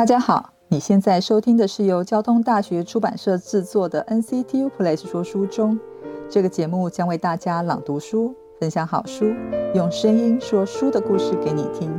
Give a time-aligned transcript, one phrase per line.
[0.00, 5.78] 大家好，你现在收听的是由交通大学出版社制作的 NCTU Place 说书中。
[6.26, 9.26] 这个节目将为大家朗读书，分享好书，
[9.74, 11.92] 用声音说书的故事给你听。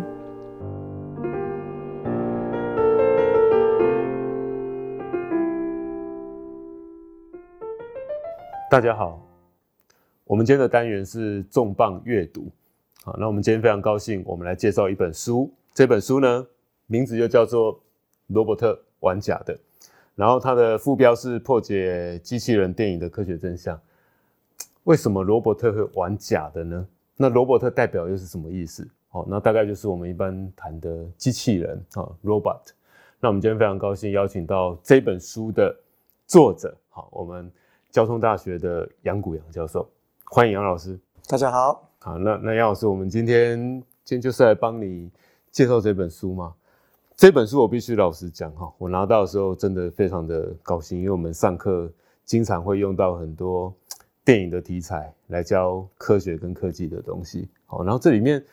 [8.72, 9.22] 大家好，
[10.24, 12.48] 我们今天的单元是重磅阅读。
[13.04, 15.54] 好，那我们今天非常高兴，我们来介绍一本书。
[15.76, 16.48] 这本书呢，
[16.88, 17.80] 名字就叫做。
[18.34, 19.58] 罗伯特玩假的，
[20.16, 23.80] 然后它的副标是破解机器人电影的科学真相。
[24.84, 26.88] 为什么罗伯特会玩假的呢？
[27.18, 28.88] 那罗伯特代表又是什么意思？
[29.12, 32.62] 哦，那大概就是我们一般谈的机器人啊，robot。
[33.20, 35.76] 那我们今天非常高兴邀请到这本书的
[36.26, 37.52] 作者，好，我们
[37.92, 39.88] 交通大学的杨谷杨教授，
[40.24, 40.98] 欢迎杨老师。
[41.28, 41.88] 大家好。
[42.00, 43.60] 好，那那杨老师，我们今天
[44.04, 45.12] 今天就是来帮你
[45.52, 46.56] 介绍这本书吗？
[47.22, 51.88] 这本书我必须老实讲哈，我拿到的时候真的非常的高兴，因为我们上课
[52.26, 53.72] 经常会用到很多
[54.26, 57.48] 电影的题材来教科学跟科技的东西。
[57.68, 58.44] 好，然后这里面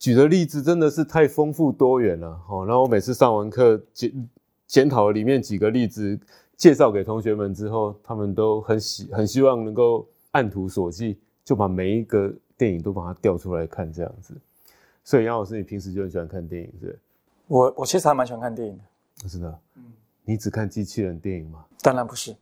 [0.00, 2.36] 举的例子真的是太丰富多元了。
[2.44, 4.28] 好，然后我每次上完课检
[4.66, 6.18] 检讨里面几个例子，
[6.56, 14.34] 介绍给同学们之后，他们都很喜很希望能够按图索骥，就把每一个电影都把它调出来看这样子。
[15.04, 16.98] 所以杨老师，你平时就很喜欢看电影是？
[17.48, 19.58] 我我其实还蛮喜欢看电影的，真的。
[19.74, 19.82] 嗯，
[20.24, 21.64] 你只看机器人电影吗？
[21.82, 22.36] 当然不是。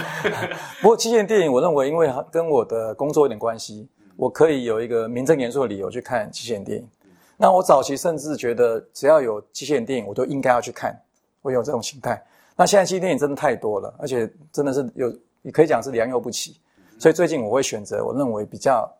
[0.82, 6.88] 不过机器人电影，我认为因为跟我的工作有点关系，我可以有一个名正言顺的理由去看机器人电影。
[7.36, 10.94] 那我早期甚至觉得，只要有机器人电影，我都应该要去看。
[11.42, 12.22] 我有这种心态。
[12.56, 16.60] 那现在机器电影真的太多了，而且真的是有，你可以讲是良莠不齐。
[16.98, 18.90] 所以最近我会选择我认为比较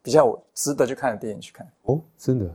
[0.00, 1.66] 比较值得去看的电影去看。
[1.82, 2.46] 哦，真的。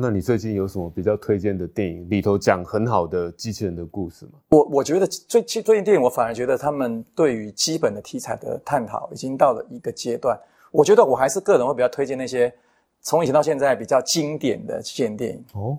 [0.00, 2.08] 那你最近有什么比较推荐的电影？
[2.08, 4.32] 里头讲很好的机器人的故事吗？
[4.50, 10.38] 我我觉得最最最近电影，我反而觉得他们对于基本的题材的探讨已经到了一个阶段。
[10.70, 12.52] 我觉得我还是个人会比较推荐那些
[13.00, 15.44] 从以前到现在比较经典的机器人电影。
[15.54, 15.76] 哦，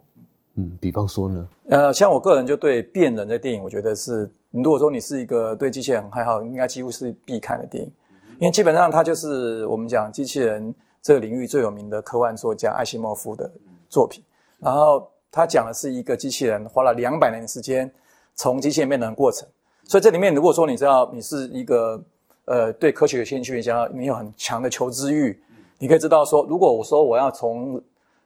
[0.56, 1.47] 嗯，比方说呢？
[1.69, 7.91] 呃，像我个人就对变人的电影，我觉得是，如果说你是一个对机器人很爱好，应该几乎是必看的电影，
[8.40, 13.50] 因为基本上它就是我们讲机器人这个领域最有名的科幻作家艾西莫夫的。
[13.90, 14.24] 作品，
[14.60, 17.92] 然后他讲的是一个机器人花了两百年时间
[18.36, 19.48] 从机器人变成过程，
[19.86, 22.02] 所以这里面如果说你知道你是一个
[22.46, 25.42] 呃对科学有兴趣，加你有很强的求知欲，
[25.78, 27.82] 你可以知道说，如果我说我要从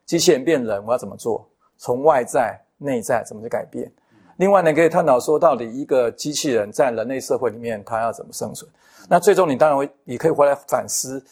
[0.06, 1.47] 机器人变人，我要怎么做？
[1.78, 3.91] 从外在、内在怎么去改变？
[4.38, 8.69] 另外呢，可以探讨说，到底一个机器人在人类社会里面它要怎么生存？
[9.09, 11.24] 那最终你当然会，你可以回来反思，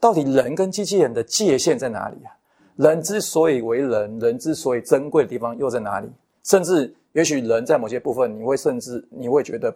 [0.00, 2.34] 到底人跟机器人的界限在哪里啊？
[2.80, 6.08] 人之所以为人，人之所以珍贵的地方又在哪里？
[6.44, 9.74] 甚至也许人在某些部分，你会甚至你会觉得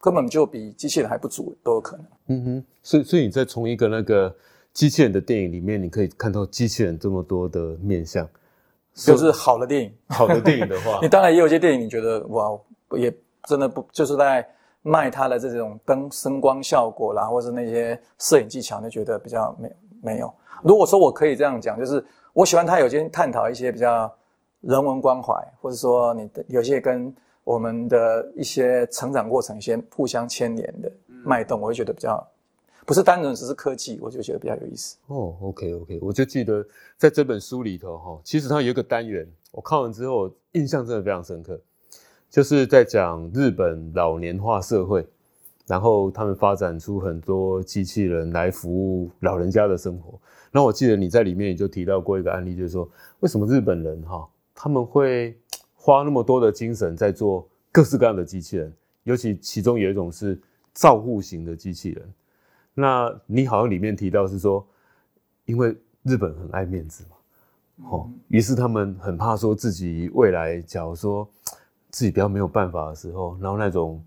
[0.00, 2.06] 根本就比机器人还不足，都有可能。
[2.28, 4.32] 嗯哼，所以所以你在从一个那个
[4.72, 8.28] 机器人的电影里面，你可以看到机器人这么多的面相，
[8.94, 9.92] 就是好的电影。
[10.06, 12.56] 好的电影的话， 你当然也有些电影，你觉得哇，
[12.92, 13.12] 也
[13.48, 14.48] 真的不就是在
[14.82, 19.68] 卖它的这种灯声光效果啦，或是那些摄影技巧，你觉得比较没
[20.00, 20.32] 没有？
[20.62, 22.04] 如果说我可以这样讲，就是。
[22.36, 24.14] 我喜欢他有些探讨一些比较
[24.60, 27.10] 人文关怀，或者说你有些跟
[27.44, 30.92] 我们的一些成长过程一些互相牵连的
[31.24, 32.22] 脉动，我会觉得比较
[32.84, 34.98] 不是单纯只是科技，我就觉得比较有意思。
[35.06, 36.62] 哦，OK OK，我就记得
[36.98, 41.58] 在这本书里头哈，其实它有一个单元，我看完之后印象真的非常深刻，
[42.28, 45.08] 就是在讲日本老年化社会，
[45.66, 50.18] 然后他们发展出很多机器人来服务老人家的生活。
[50.52, 52.88] 那我记得你在里面也就提到过一个案例，就是说
[53.20, 55.36] 为什么日本人哈他们会
[55.74, 58.72] 花那么多的精神在做各式各样的机器人，
[59.02, 60.40] 尤其其中有一种是
[60.72, 62.14] 照护型的机器人。
[62.72, 64.66] 那你好像里面提到是说，
[65.44, 71.28] 因为日本很爱面子嘛，哦，于是他们很怕说自己未来假如说
[71.90, 74.02] 自己比较没有办法的时候，然后那种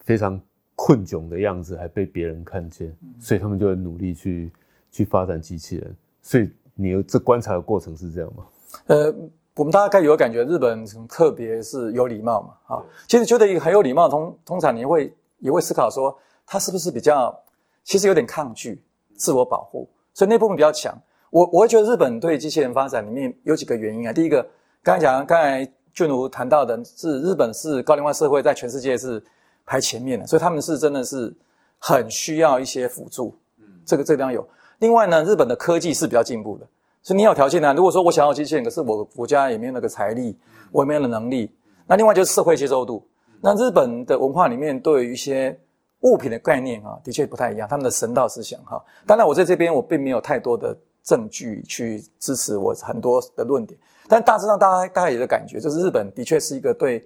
[0.00, 0.40] 非常
[0.88, 4.50] 困窘的样子还被别人看见，所以他们就很努力去。
[4.90, 8.42] 去发展机器人，所以你这观察的过程是这样吗？
[8.86, 9.14] 呃，
[9.54, 17.38] 我们大概有感觉，日本特别是有礼貌嘛，啊，其实觉得一个很有礼貌，通通常你会也会思考说，他是不是比较，
[17.84, 18.82] 其实有点抗拒
[19.14, 20.98] 自我保护，所以那部分比较强。
[21.28, 24.44] 我我会觉得日本对机器人发展里面有几个原因啊，第一个，
[24.82, 29.22] 刚才讲，刚才俊如谈到的是日本是高龄化社会，在全世界是
[29.68, 31.32] 排前面的，所以他们是真的是
[31.78, 34.48] 很需要一些辅助，嗯，这个这个地方有。
[34.78, 36.66] 另外呢，日本的科技是比较进步的，
[37.02, 37.74] 所以你有条件呢。
[37.74, 40.36] 如果说我想要机器人，可是我国家也没有那个财力，
[40.72, 41.52] 我也没有能力，
[41.86, 43.06] 那另外就是社会接受度。
[43.40, 45.56] 那日本的文化里面对于一些
[46.00, 47.68] 物品的概念啊，的确不太一样。
[47.68, 53.78] 他们的神道思想哈，当然我在这边我并没有太多的证据去支持我很多的论点，
[54.08, 57.04] 但大致上大家大概有个感觉，就是日本的确是一个对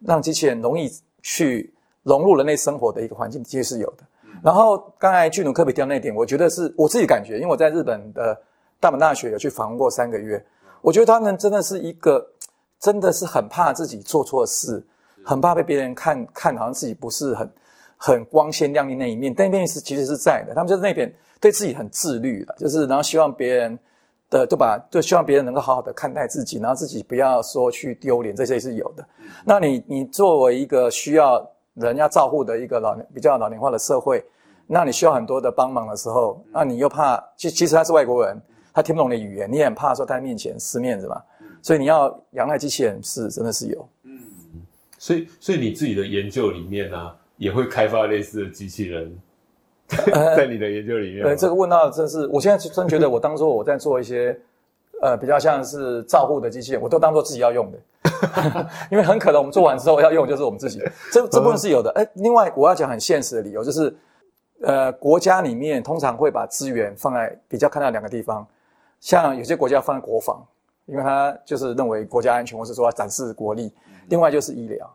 [0.00, 0.90] 让机器人容易
[1.22, 4.04] 去融入人类生活的一个环境，其实是有的。
[4.42, 8.36] 然后刚才巨努科比提到那点，我觉得是我自己感觉，因为我在日本的
[8.80, 10.44] 大阪大学有去访问过三个月，
[10.80, 12.26] 我觉得他们真的是一个，
[12.80, 14.84] 真的是很怕自己做错事，
[15.24, 17.48] 很怕被别人看看好像自己不是很
[17.96, 20.54] 很光鲜亮丽那一面，但那面是其实是在的。
[20.54, 23.78] 他们就是那边对自己很自律的，就是然后希望别人
[24.28, 24.76] 的对吧？
[24.90, 29.06] 就希望别人能够好好的看待自己，然后自己不要说去丢脸，这些是有的。
[29.44, 34.24] 那你你作为一个需要人家照顾的一个老比较老年化的社会。
[34.66, 38.40] 那你需要很多的帮忙的时候，那你又怕，其其实他是外国人，
[38.72, 41.20] 他听不懂你的语言，你也很怕说他在面前失面子嘛，
[41.60, 44.18] 所以你要仰赖机器人是真的是有，嗯，
[44.98, 49.12] 所以所以你自己的研究里面呢，也会开发类似的机器人，
[50.36, 54.38] 在你的研究里面，对这个问到真是，我现在真觉得我当做我在做一些，
[55.02, 58.01] 呃，比较像是照护的机器人，我都当做自己要用的，
[58.90, 60.80] 因为很可能我们做完之后要用就是我们自己，
[61.12, 63.94] 这这部分是有的，哎，另外我要讲很现实的理由就是。
[64.64, 68.46] 呃，国家里面通常会把资源放在比较看到两个地方，
[69.00, 70.40] 像有些国家放在国防，
[70.86, 73.72] 因为他就是认为国家安全，或是说要展示国力；
[74.08, 74.88] 另外就是医疗。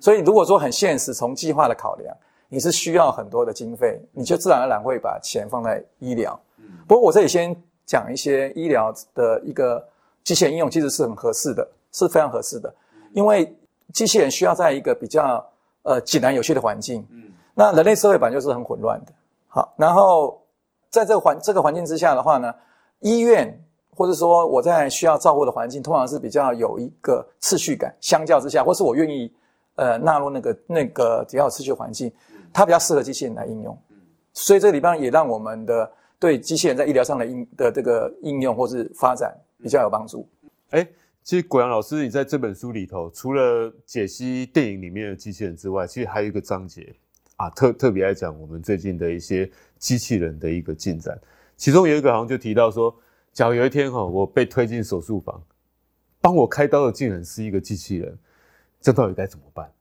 [0.00, 2.16] 所以如果说很现实，从计划的考量，
[2.48, 6.40] 你是需要很多的经费，你就自然而然会把钱放在医疗。
[6.88, 7.54] 不过我这里先
[7.84, 9.86] 讲一些医疗的一个
[10.24, 12.74] 机械应用，其实是很合适的，是非常合适的，
[13.12, 13.56] 因为
[13.92, 15.44] 机器人需要在一个比较
[15.82, 17.06] 呃井然有序的环境。
[17.10, 19.12] 嗯那人类社会本来就是很混乱的，
[19.48, 20.40] 好，然后
[20.88, 22.54] 在这个环这个环境之下的话呢，
[23.00, 23.62] 医院
[23.94, 29.30] 或者说我在需要照顾的环境，通常是比较有一个次序感，相较之下，或是我愿意
[29.74, 32.10] 呃纳入那个那个比较有秩序环境，
[32.50, 33.76] 它比较适合机器人来应用，
[34.32, 40.26] 所以这个地方也让我们的对机器人在医疗上的应的这个应用或是发展比较有帮助。
[40.70, 40.86] 哎，
[41.22, 46.94] 其实果阳老师，你在这本书里头，除了解析电影里面的机器人之外，其实还有一个章节。
[47.36, 51.18] 啊，特特别爱讲，我们最近的一些机器人的一个进展，
[51.56, 52.94] 其中有一个好像就提到说，
[53.32, 55.42] 假如有一天哈，我被推进手术房，
[56.20, 58.18] 帮我开刀的竟然是一个机器人，
[58.78, 59.72] 这到底该怎么办？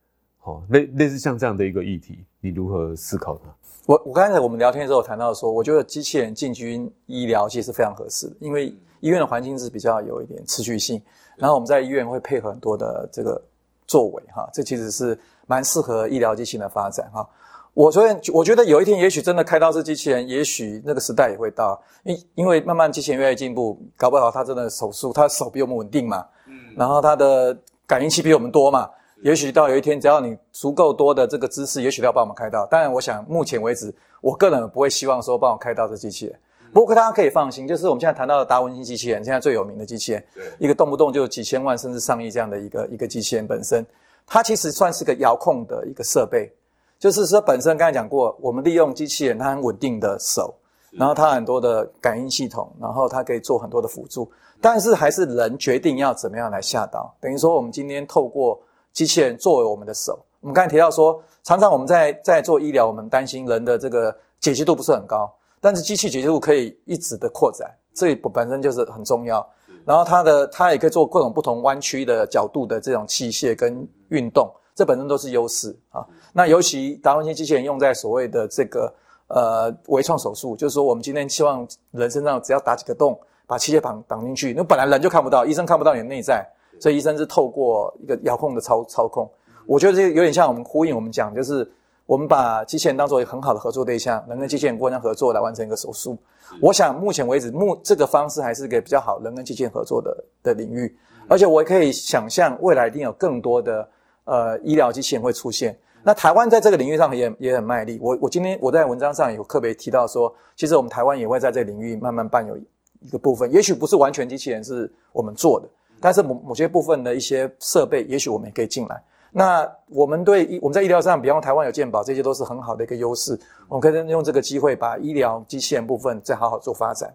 [0.49, 3.53] 好，类类似像这样的一个议题，你如何思考呢？
[3.85, 10.99] 我我刚才我们聊天的时候谈到说，我觉得机器人进军医疗其实非常合适，因为医院的环境是比较有一点持续性，
[11.35, 13.39] 然后我们在医院会配合很多的这个
[13.85, 17.27] 作为哈，这其实是蛮适合医疗机器人的发展哈。
[17.75, 27.55] 我所以我觉得有一天，也许真的开刀是机器人，也许那个时代也会到，因因为慢慢机器人越来越进步，搞不好他真的手术，他手比我们稳定嘛，嗯，然后他的
[27.85, 28.89] 感应器比我们多嘛，
[29.21, 32.65] 也许到有一天，只要你足够多的这个知识，也许要帮我们开刀。
[32.67, 36.39] 当然，我想目前为止，我个人不会希望说帮我开刀这机器人。
[36.71, 40.23] 不过大家可以放心，就是我们现在谈到的达文西机器人，现在最有名的机器人，
[40.59, 43.85] 一个动不动就几千万甚至上亿这样的一个一个机器人本身，
[44.27, 46.51] 它其实算是个遥控的一个设备。
[46.99, 50.53] 就是说，本身刚才讲过，我们利用机器人，它很稳定的手，
[50.91, 54.29] 然后它很多的感应系统，然后它可以做很多的辅助。
[54.61, 57.11] 但是还是人决定要怎么样来下刀。
[57.21, 58.59] 等于说，我们今天透过
[58.99, 60.19] 机器人作为我们的手。
[60.41, 69.49] 我们刚才提到说，常常我们在在做医疗，我们担心人的这个解析度不是很高，但是机器解析度可以一直的扩展，这本身就是很重要。
[69.85, 74.51] 然后它的它也可以做各种不同弯曲的角度的这种器械跟运动。
[74.75, 76.05] 这本身都是优势啊。
[76.33, 78.93] 那尤其达文西机器人用在所谓的这个
[79.27, 86.45] 呃微创手术，就是说我们今天希望人身上只要打几个洞，把器械绑绑进去，那本来人就看不到，医生看不到你的内在，
[86.79, 89.29] 所以医生是透过一个遥控的操操控。
[89.65, 91.69] 我觉得这有点像我们呼应我们讲，就是
[92.05, 96.17] 我们把机器人当做一个很好的合作对象，能跟机器人互相合作来完成一个手术。
[96.61, 103.87] 我想目前为止，目这个方式还是一个比较好人跟机器人合作的的领域，而且我也可以想象未来一定有更多的。
[104.25, 105.75] 呃，医疗机器人会出现。
[106.03, 107.97] 那台湾在这个领域上也也很卖力。
[107.99, 113.51] 我我今天我在文章上有特别提到说，其实我们台湾也会在这个领域慢慢扮有一个部分。
[113.51, 115.67] 也许不是完全机器人是我们做的，
[116.01, 119.03] 但是某某些部分的一些设备，也许我们也可以进来。
[119.31, 123.39] 那我们对我们在医疗上，比方台湾有健保，这些都是很好的一个优势。
[123.67, 127.13] 我们可以用这个机会把医疗机器人部分再好好做发展。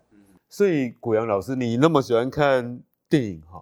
[0.48, 3.60] 所以古阳老师，你那么喜欢看电影哈？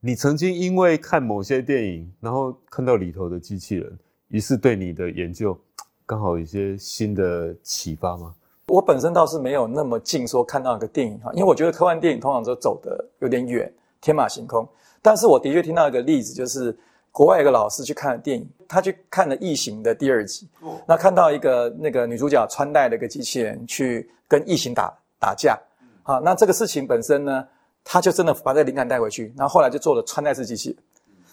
[0.00, 3.98] 你曾经因为看某些电影，然后看到里头的机器人，
[4.28, 5.58] 于是对你的研究
[6.06, 8.32] 刚好有一些新的启发吗？
[8.68, 14.68] 我本身倒是没有那么近，说看到一个电影哈，因为我觉得科幻电影通常都走的有点远，天马行空。
[15.00, 16.76] 但是我的确听到一个例子，就是
[17.12, 20.48] 国外一个老师去看了电影，他去看了《异形》的第二集，
[20.86, 25.58] 那看到一个那个女主角穿戴了一个机器人去跟异形打打架，
[26.02, 27.46] 好，那这个事情本身呢，
[27.84, 30.78] 他就真的把这个灵感带回去，然后后来就做了穿戴式机器人。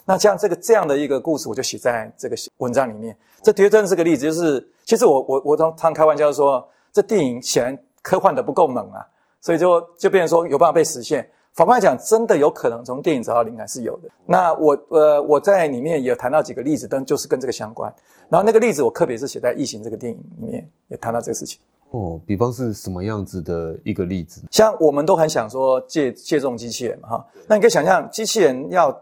[0.06, 3.18] 那这样这个这样的一个故事，我就写在这个文章里面。
[3.42, 9.06] 这的确真是个例子，就是其实我我我常常开玩笑说，这电影显然科幻的不够猛啊，
[9.42, 11.28] 所以就就变成说有办法被实现。
[11.56, 14.10] 反过来讲，真的有可能从电影找到灵感是有的。
[14.26, 17.94] 那我呃我在里面也谈到几个例子，但就是跟这个相关。
[18.28, 21.62] 然后那个例子我特别是写在《异形》这个电影里面，也谈到这个事情。
[21.92, 24.42] 哦，比方是什么样子的一个例子？
[24.52, 28.94] 像我们都很想说借借重机器人嘛哈，那你可以想象机器人要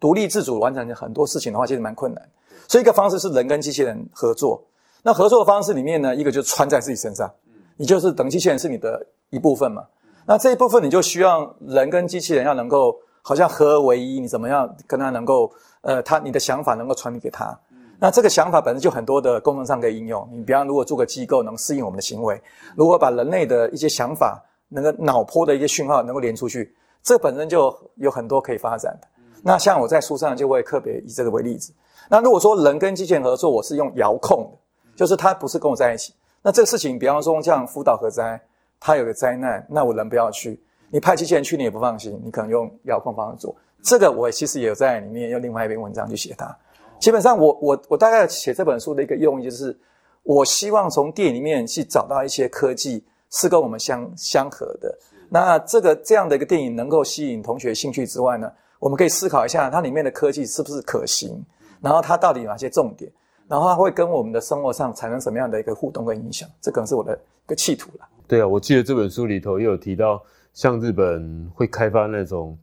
[0.00, 2.28] 独立自主完成很多事情的话，其实蛮困难。
[2.66, 4.60] 所以一个方式是人跟机器人合作。
[5.04, 7.30] 那合作的方式里面呢，一个就是穿在自己身上，
[7.76, 9.84] 你就是等机器人是你的一部分嘛。
[10.26, 15.52] 那这一部分你就需要人跟机器人要能够好像合而为一，你怎么样跟他能够
[15.82, 17.58] 呃，他你的想法能够传递给他。
[18.00, 20.26] 那这个想法本身就很多的功能上可以应用。
[20.32, 22.40] 你比方如果做个机构能适应我们的行为，
[22.74, 29.08] 如果把人类的一些想法，那个脑波的一些讯号能够连出去，这本身就有很多可以发展的。
[29.42, 31.72] 那像我在书上就会特别以这个为例子。
[32.08, 36.14] 那如果说人跟机器人合作，我是用遥控的，就是它不是跟我在一起。
[36.42, 38.40] 那这个事情，比方说像福岛核灾。
[38.80, 40.60] 他有个灾难，那我人不要去。
[40.90, 42.20] 你派机器人去，你也不放心。
[42.24, 43.54] 你可能用遥控方式做。
[43.82, 46.56] 这个我其实也有在里面用另外一篇文章去写它。
[47.00, 49.76] 基本上，我我我大概写这本书的一个用意就是，
[50.22, 54.96] 我希望从电影里面去找到一些科技是跟我们相相合的。
[55.28, 61.44] 那这个这样的一个电影能够吸引同学兴趣之外呢，我们可以思考一下它里面的科技是不是可行，
[61.80, 63.10] 然后它到底有哪些重点，
[63.48, 66.48] 然后它会跟我们的生活上产生什么样的一个互动跟影响。
[66.60, 68.08] 这可能是我的一个企图了。
[68.26, 72.56] 对啊，我记得这本书里头也有提到，像日本会开发那种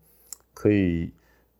[0.53, 1.11] 可以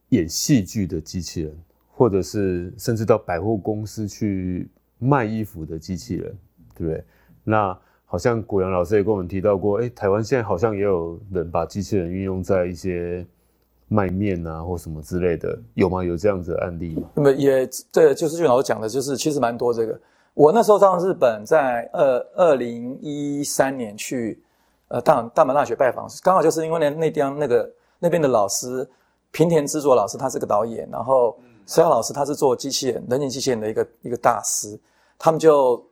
[0.10, 1.56] 演戏剧的机器人，
[1.90, 4.68] 或者是甚至到百货公司去
[4.98, 6.36] 卖衣服的机器人，
[6.74, 7.04] 对不对？
[7.44, 13.26] 那好像古阳老师也跟我们提到过，哎，台湾现在好像也有人把机器人运用在一些
[13.88, 16.04] 卖面啊或什么之类的，有吗？
[16.04, 17.08] 有这样子的案例吗？
[17.14, 20.00] 那么也对，就是俊老师讲的，就是其实蛮多这个。
[20.34, 24.42] 我那时候到日本，在二二零一三年去，
[24.88, 27.70] 呃，大大阪大学拜访，刚好就是因为那那边那个
[28.00, 28.90] 那边的老师
[29.32, 34.80] 平田知作老师，他是个导演，然后石耀老师他是做机器人人形机器人的一个一个大师，
[35.20, 35.86] 他们就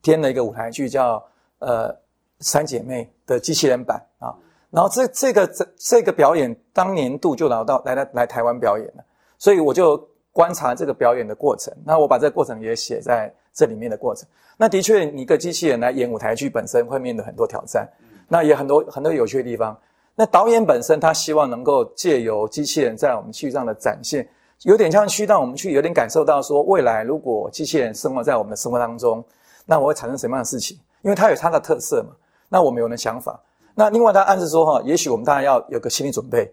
[0.00, 1.20] 编了一个舞台剧叫
[1.58, 1.92] 呃
[2.38, 4.32] 三姐妹的机器人版啊，
[4.70, 9.04] 然后这这个这这个表演当年度就来到来来来台湾表演了，
[9.38, 13.34] 所以我就观察这个表演的过程，那我把这个过程也写在。
[13.54, 17.88] 这里面的过程，那的确，你一个机器人来演舞台剧本身会面临很多挑战，
[18.28, 19.78] 那也很多很多有趣的地方。
[20.14, 24.28] 那导演本身他希望能够借由机器人在我们戏剧上的展现，
[24.62, 29.24] 有点像去让我们去有点感受到说，未来如果机器人生活在我们的生活当中，
[29.66, 30.78] 那我会产生什么样的事情？
[31.02, 32.10] 因为它有它的特色嘛。
[32.48, 33.40] 那我们有的想法。
[33.74, 36.52] 那另外他暗示说哈，也许我们大家要有个心理准备，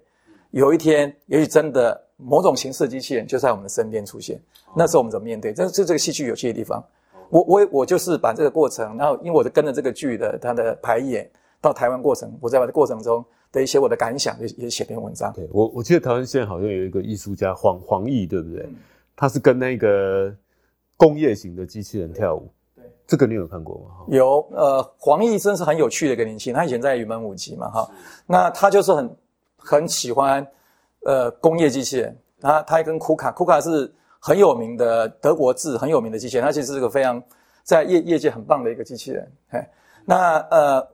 [0.51, 4.39] 有一天也许真的某种形式的机器人就在我们的身边出现。
[4.75, 5.53] 那时候我们怎么面对？
[5.53, 6.83] 这是这个戏剧有趣的地方。
[7.29, 11.29] 我我我就是把这个过程，然后因为我是跟着这个剧的它的排演
[11.61, 15.31] 到台湾过程，我在把这过程中的一些我的感想也也写篇文章。
[15.33, 18.67] 对我我记得台湾现在好像有一个艺术家黄黄奕，对不对？
[19.15, 20.33] 他是跟那个
[20.97, 22.49] 工业型的机器人跳舞。
[22.75, 24.05] 对，这个你有看过吗？
[24.07, 27.91] 有，呃，黄奕真是很有趣的一个年轻人，他以前在云门舞集嘛，哈，
[28.25, 29.15] 那他就是很
[29.59, 30.45] 很喜欢
[31.05, 33.93] 呃工业机器人，他他还跟库卡库卡是。
[34.21, 37.23] 很有名的德国制很有名的机器人，它其实是个非常
[37.63, 39.25] 在业业界很棒的一个机器人。
[39.49, 39.65] 嘿，
[40.03, 40.85] 那呃，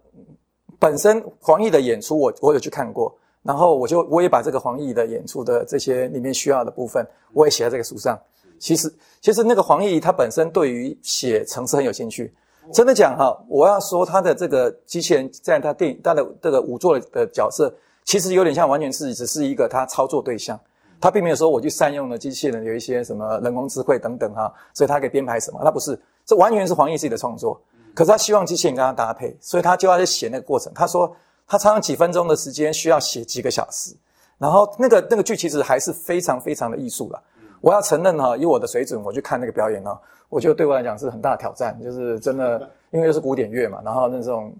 [0.78, 7.04] 本身黄奕的演出我我有去看过，然后我就我也把这个黄奕的演出的这些里面需要的部分，
[7.34, 8.16] 我也写在这个书上。
[8.60, 12.32] 其实其实那个黄奕他本身对于写程式很有兴趣。
[12.72, 17.74] 真的讲哈，我要说他的这个机器人在他电影他的这个舞作的角色，
[18.06, 20.58] 其实有点像完全是只是一个他操作对象。
[21.02, 25.60] 他并没有说我去善用了机器人有一些什么人工智慧等等哈，所以他可以编排什么？
[25.62, 27.60] 他不是，这完全是黄奕自己的创作。
[27.94, 30.72] 可是他希望机器人跟他搭配，所以他就要去写那个过程。
[30.74, 31.14] 他说
[31.46, 33.94] 他常常几分钟的时间需要写几个小时，
[34.38, 37.22] 然后那个那个剧其实还是非常非常的艺术了。
[37.62, 39.96] 我要承认哈，以我的水准，我去看那个表演呢，
[40.30, 44.54] 我觉得对我来讲是很大的挑战，就是真的，因为又是古典乐嘛，然后那种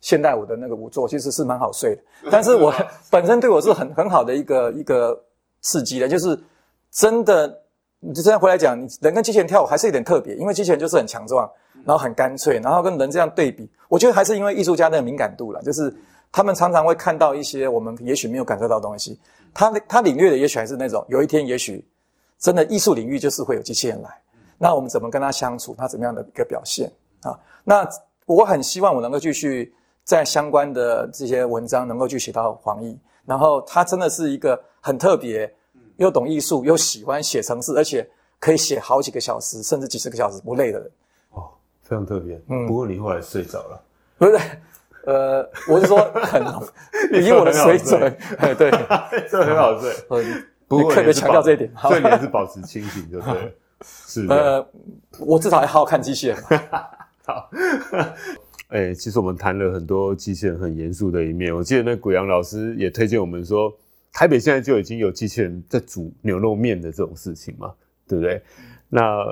[0.00, 2.02] 现代舞的那个舞作其实是蛮好睡的。
[2.30, 2.74] 但是我
[3.10, 5.24] 本身对我是很很好的一个一个。
[5.60, 6.38] 刺激的，就是
[6.92, 7.62] 真的。
[7.98, 11.50] 你就这样回来讲，你人跟机器人跳舞还是有点特别，因为机器人就是很强壮，
[11.84, 15.92] 然后很干脆，然后跟人这样对比，我觉得还是因为艺术家的敏感度了，就是
[16.30, 19.18] 他们常常会看到一些我们也许没有感受到的东西。
[19.52, 21.84] 他他领略的也许还是那种，有一天也许
[22.38, 24.08] 真的艺术领域就是会有机器人来，
[24.58, 25.74] 那我们怎么跟他相处？
[25.76, 26.88] 他怎么样的一个表现
[27.22, 27.36] 啊？
[27.64, 27.84] 那
[28.26, 29.74] 我很希望我能够继续
[30.08, 32.96] 在相关的这些文章能够去写到黄奕，
[33.26, 35.54] 然后他真的是一个很特别，
[35.98, 38.08] 又懂艺术，又喜欢写程式，而且
[38.40, 40.90] 可以写好几个小时，甚至几十个小时不累的人。
[41.32, 41.50] 哦，
[41.82, 42.40] 非常特别。
[42.48, 43.82] 嗯，不过你后来睡着了，
[44.16, 44.40] 不是？
[45.04, 46.42] 呃，我是说很
[47.22, 48.00] 以我的水准，
[48.38, 48.70] 哎对，
[49.30, 49.94] 这很好睡。
[50.66, 53.58] 不过特别强调这一点，所以你还是保持清醒，就对。
[53.84, 54.66] 是呃，
[55.18, 56.36] 我至少还好好看机器人。
[57.26, 57.50] 好，
[58.68, 61.54] 哎，其实我们谈了很多机器人很严肃的一面。
[61.54, 63.72] 我记得那古阳老师也推荐我们说，
[64.12, 67.72] 台北现在就已经有机器人在煮牛肉面的这种事情嘛，
[68.06, 68.42] 对不对？
[68.90, 69.24] 那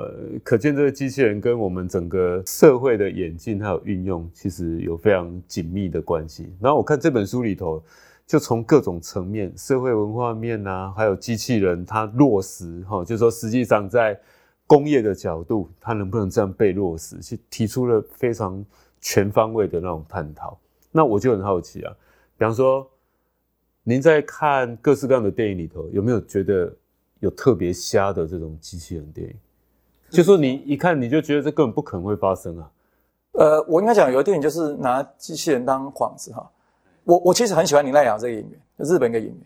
[0.43, 6.51] 可见这个机器人跟我们整个社会的演进还有运用，其实有非常紧密的关系。
[6.59, 7.83] 然后我看这本书里头，
[8.25, 14.19] 就从各种层面，社会文化面啊，还有机器人它落实哈，就说实际上在
[14.65, 18.63] 工业的角度，它能不能这样被落实，去提出了非常
[18.99, 20.57] 全方位的那种探讨。
[20.91, 21.93] 那我就很好奇啊，
[22.37, 22.89] 比方说，
[23.83, 26.73] 您在看各式各样的电影里头，有没有觉得
[27.19, 29.35] 有特别瞎的这种机器人电影？
[30.09, 32.71] 就说你一看你就觉得这根本不可能会发生啊！
[33.33, 36.49] 呃，我应该讲有的电影就是拿机器人当幌子哈。
[37.03, 39.37] 我我其实很喜欢林濑雅这个演员，日本一个演员，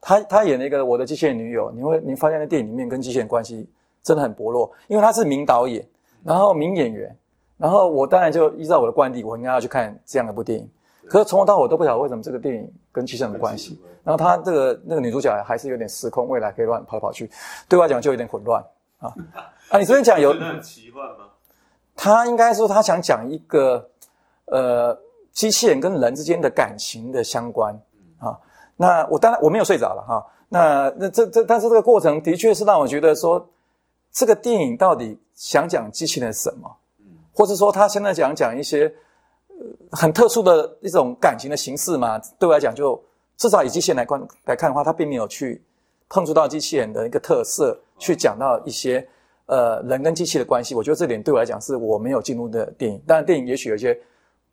[0.00, 1.70] 他他演了一个我的机器人女友。
[1.70, 3.68] 你会你发现那电影里面跟机器人关系
[4.02, 5.86] 真的很薄弱，因为他是名导演，
[6.24, 7.16] 然后名演员，
[7.60, 10.66] 然后我当然就依照我的惯例，我应该要去看这样一部电影。
[11.06, 13.78] 可是从头到尾都不晓得为什么这个电影跟机器人有关系。
[14.02, 17.30] 然后他这个那个女主角还是有点失控，未来可以乱跑来跑去，
[17.68, 18.64] 对我来讲就有点混乱
[18.98, 19.12] 啊。
[19.68, 21.26] 啊， 你昨天讲有很奇幻吗？
[21.94, 23.90] 他应该说他想讲一个
[24.46, 24.98] 呃
[25.32, 27.78] 机器人跟人之间的感情的相关
[28.18, 28.38] 啊。
[28.76, 30.26] 那我当然我没有睡着了哈。
[30.48, 33.46] 那那这这但是这个过程的确是让我觉得说
[34.10, 36.74] 这个电影到底想讲机器人什么？
[37.40, 38.84] 或者说他现在讲讲一些
[39.48, 42.20] 呃很特殊的一种感情的形式嘛？
[42.38, 43.02] 对我来讲，就
[43.38, 45.62] 至少以机器人来观来看的话，他并没有去
[46.10, 49.08] 碰触到机器人的一个特色，去讲到一些。
[49.46, 53.02] 呃，人跟机器的关系，我觉得这点对我来讲是我没有进入的电影。
[53.04, 53.98] 当然，电影也许有一些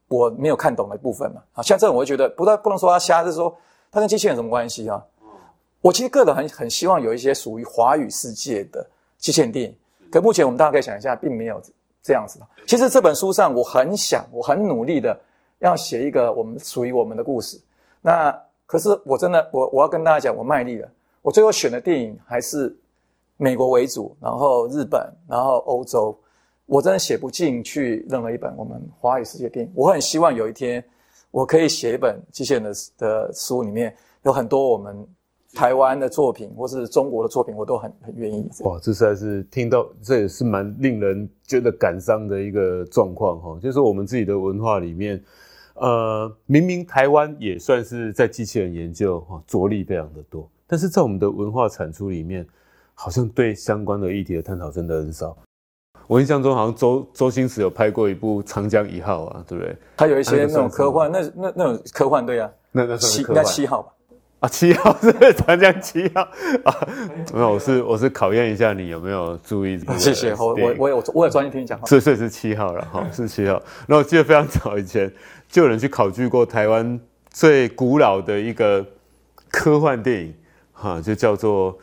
[0.08, 1.44] 我没有看懂的部分嘛。
[1.54, 3.56] 啊，像这种，我会觉得不但不能说它瞎，是说
[3.92, 5.00] 它跟机器人什么关系啊？
[5.82, 8.84] 我其实个人很很希望有一些属于华语世界的
[9.20, 9.78] 机器人电影。
[10.12, 11.62] 可目前我们大家可以想一下，并没有
[12.08, 12.48] 这样子的。
[12.66, 15.20] 其实这本书上，我很想，我很努力的
[15.60, 17.60] 要写一个我们属于我们的故事。
[18.02, 18.32] 那
[18.66, 20.90] 可是我真的，我我要跟大家讲，我卖力了。
[21.22, 22.76] 我最后选的电影还是。
[23.40, 26.18] 美国为主，然后日本，然后欧洲，
[26.66, 29.72] 我真的写不进去任何一本我们华语世界电影。
[29.76, 30.84] 我很希望有一天，
[31.30, 35.08] 我可以写一本机器人的的书，里面有很多我们
[35.54, 38.50] 台湾的作品，或是中国的作品，我都很很愿意。
[38.62, 43.60] 哇，这实在是听到，这也是蛮令人觉得感伤的一个状况哈。
[43.62, 45.24] 就是我们自己的文化里面，
[45.76, 52.46] 呃，明明台湾也算是在机器人研究哈着力非常的多，但是在我们的文化产出里面。
[53.00, 55.38] 好像对相关的议题的探讨真的很少。
[56.08, 59.78] 我印象中好像周周星驰有拍过一部《长江一号》啊，对不对？
[59.96, 63.94] 他有一些那种科幻，那那那种科幻对啊，那那七应该七号吧？
[64.40, 66.22] 啊，七号 是长江七号
[66.64, 66.88] 啊。
[67.34, 69.80] 没有，我是我是考验一下你有没有注意。
[69.98, 71.88] 谢谢，我我我有我有专心听你讲话。
[71.88, 73.62] 是是是七号了哈，是七号。
[73.88, 75.12] 那我记得非常早以前
[75.48, 78.86] 就有人去考据过台湾最古老的一个
[79.50, 80.34] 科幻电影，
[80.74, 81.78] 哈，就叫做。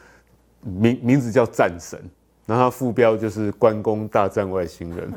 [0.67, 2.01] 名名字叫战神，
[2.47, 5.11] 然后副标就是关公大战外星人，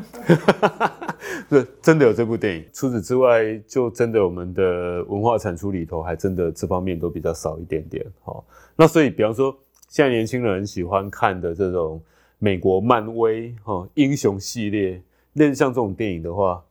[1.52, 2.66] 是真的有这部电影。
[2.72, 8.06] 除此之外，就真的我们的文化产出里头，还真的这方面都比较少一点点。
[8.24, 8.46] 好，
[8.78, 9.54] 那所以比方说，
[9.90, 12.02] 现在年轻人喜欢看的这种
[12.40, 15.02] 美国漫威哈英雄系列，
[15.34, 16.64] 类似像这种电影的话，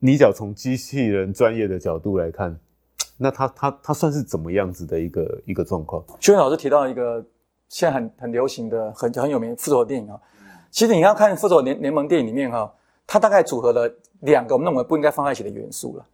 [0.00, 2.58] 你只要从机器人专业的角度来看，
[3.16, 6.02] 那他他他算是怎么样子的一个一个状况？
[6.18, 7.24] 薛老师提到一个。
[7.68, 10.18] 现在很很流行的很很有名复仇电影啊，
[10.70, 12.72] 其实你要看复仇联联盟电影里面哈，
[13.06, 16.04] 它大概组合了两个我们认为不应该放在一起的元素了，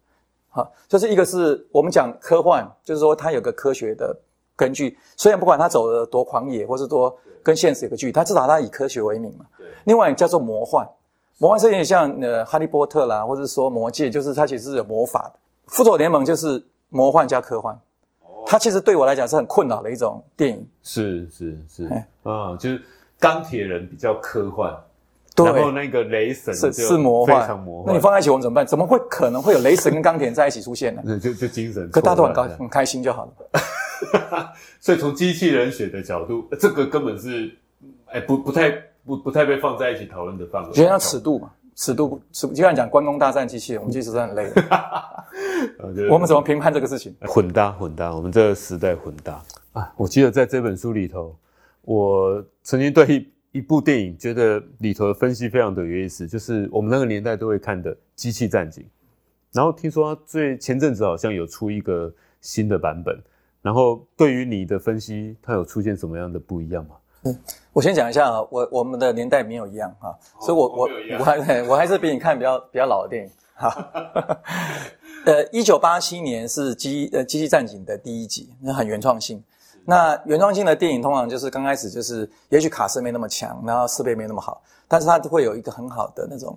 [0.51, 4.17] 好，就是一个是我们讲科幻，就是说它有个科学的
[4.57, 9.47] 根据，虽然不管它走的多狂野，或是多跟现实有个距离，它至少它以科学为名嘛。
[9.85, 10.89] 另外叫做魔幻，
[11.39, 15.39] 魔幻是有点像呃哈利波特啦，或者说魔戒，就是它其实是有魔法的。
[15.67, 17.79] 复仇联盟就是魔幻加科幻。
[18.55, 21.89] 它其实对我来讲是很困扰的一种电影，是是是，
[22.23, 22.81] 啊，就是
[23.19, 24.73] 钢铁人比较科幻，
[25.35, 27.87] 对，然后那个雷神是是魔幻，非常魔幻。
[27.89, 28.65] 那你放在一起我们怎么办？
[28.65, 31.03] 怎么会可能会有雷神跟钢铁人在一起出现呢？
[31.05, 34.53] 那 就就精神，可大家都很高很开心就好了。
[34.79, 37.53] 所以从机器人学的角度，这个根本是
[38.07, 38.71] 哎，不不太
[39.05, 40.73] 不不太被放在一起讨论的范围。
[40.73, 44.63] 就像尺度嘛，尺度尺，就像讲关公大战机器人，我们其实是很累的。
[46.11, 47.15] 我们怎么评判这个事情？
[47.23, 49.93] 混搭混搭，我们这个时代混搭啊！
[49.97, 51.37] 我记得在这本书里头，
[51.83, 58.85] 我曾经对一一部电影觉得里头的分析非常的有意思，就是我们那个年代都会看的《机器战警》，
[59.53, 63.19] 然后听说最前阵子好像有出一个新的版本，
[63.63, 66.95] 然后对于你的分析，它有出现什么样的不一样吗？
[67.25, 67.39] 嗯，
[67.73, 74.39] 我先讲一下啊，我我们的年代没有一样哈，所以我我我还 我还是比你看比较比较老的电影哈。
[75.25, 79.43] 呃，一九八七年是机呃机器战警的第一集，那很原创性。
[79.87, 86.55] 那原创性的电影通常就是刚开始就是也许卡斯没那么强，然后设备没那么好，但是它会有一个很好的那种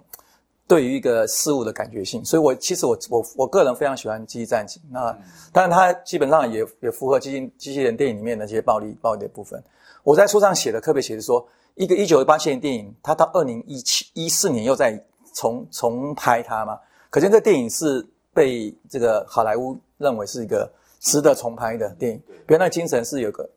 [0.68, 2.24] 对于一个事物的感觉性。
[2.26, 4.82] 所以我其实我我我个人非常喜欢机器战警。
[4.92, 5.18] 那
[5.54, 9.64] 当然它基本上也也符合机器机器人电影里面的这些暴力暴力的部分。
[10.08, 14.98] 我在书上写的特别写的说，一个一九八七年电影，它到二零一七一四年又在
[15.34, 18.08] 重重拍它嘛，可见这电影是。
[18.38, 23.50] 被这个好莱坞认为是一个值得重拍的电影，原来精神是有个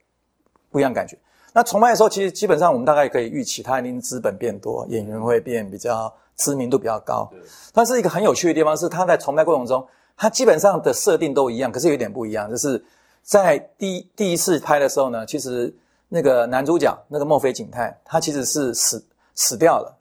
[0.71, 1.19] 不一样感觉。
[1.53, 7.31] 那重拍的时候，其实基本上我们大概可以预期，它一定资本变多，演员会变比较知名度比较高。
[7.75, 9.87] 但是一个很有趣的地方是，它在重拍过程中，
[10.17, 12.83] 它基本上的设定都一样，可是有点不一样，就是
[13.23, 15.71] 在第第一次拍的时候呢，其实
[16.11, 19.03] 那个男主角那个墨菲警探，他其实是死
[19.35, 19.97] 死掉了。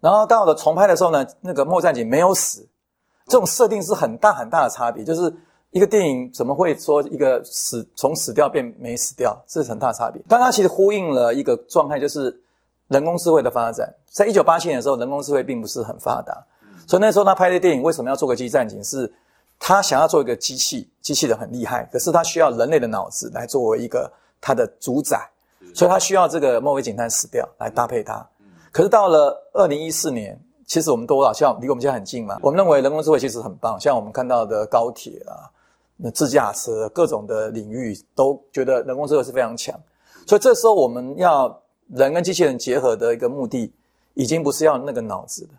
[0.00, 2.68] 然后到了重拍的时候呢，那个莫战警没有死。
[3.26, 5.34] 这种设定是很大很大的差别，就是
[5.70, 10.22] 一个电影怎么会说一个死从死掉变没死掉，这是很大差别。
[10.28, 12.38] 但它其实呼应了一个状态，就是
[12.88, 13.90] 人工智慧的发展。
[14.10, 16.44] 在一九八七年的时候，人工智慧并不是很发达，
[16.86, 18.84] 所以那时候他拍的电影为什么要做个机战警？
[18.84, 19.10] 是
[19.58, 25.26] 他想要做一个机器，机器人很厉害，可是他需要人类的脑子来作为一个他的主宰，
[25.72, 28.28] 所以他需要这个末尾警探死掉来搭配他。
[28.72, 30.38] 可是到了二零一四年。
[30.66, 32.38] 其实我们都好像离我们家很近嘛。
[32.40, 35.44] 我们认为人工智慧其实很棒，像我们看到的高铁啊、
[35.98, 39.78] 那自驾车各种的领域，都觉得人工智慧是非常强。
[40.26, 43.70] 所以这时候我们要人跟机器人结合的一个目的，
[44.14, 45.50] 已经不是要那个脑子了，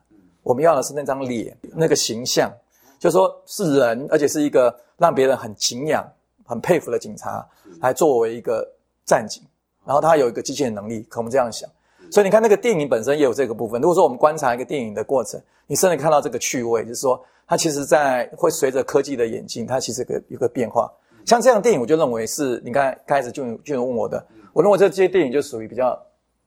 [0.41, 2.51] 我们要的是那张脸、那个形象，
[2.97, 6.03] 就说是人，而且是一个让别人很敬仰、
[6.43, 7.47] 很佩服的警察，
[7.79, 8.67] 来作为一个
[9.05, 9.43] 战警，
[9.85, 11.69] 然后它有一个机器人能力，可我们这样想。
[12.11, 13.81] 所以你看，那个电影本身也有这个部分。
[13.81, 20.91] 如果说我们观察一个电影的过程，你甚至看到这个趣味，就是说它其实在会随着科技的演进，它其实个有个变化。
[21.25, 25.99] 像这样的电影，我就认为是你看开始就就问我的，我认为这这些电影就属于比较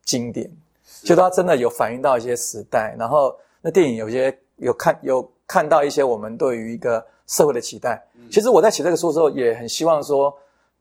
[0.05, 0.49] 经典，
[1.03, 2.95] 就它真的有反映到一些时代。
[2.97, 8.01] 然后那电影有些有看有看到一些我们对于一个社会的期待。
[8.31, 10.33] 其实我在写这个书的时候，也很希望说，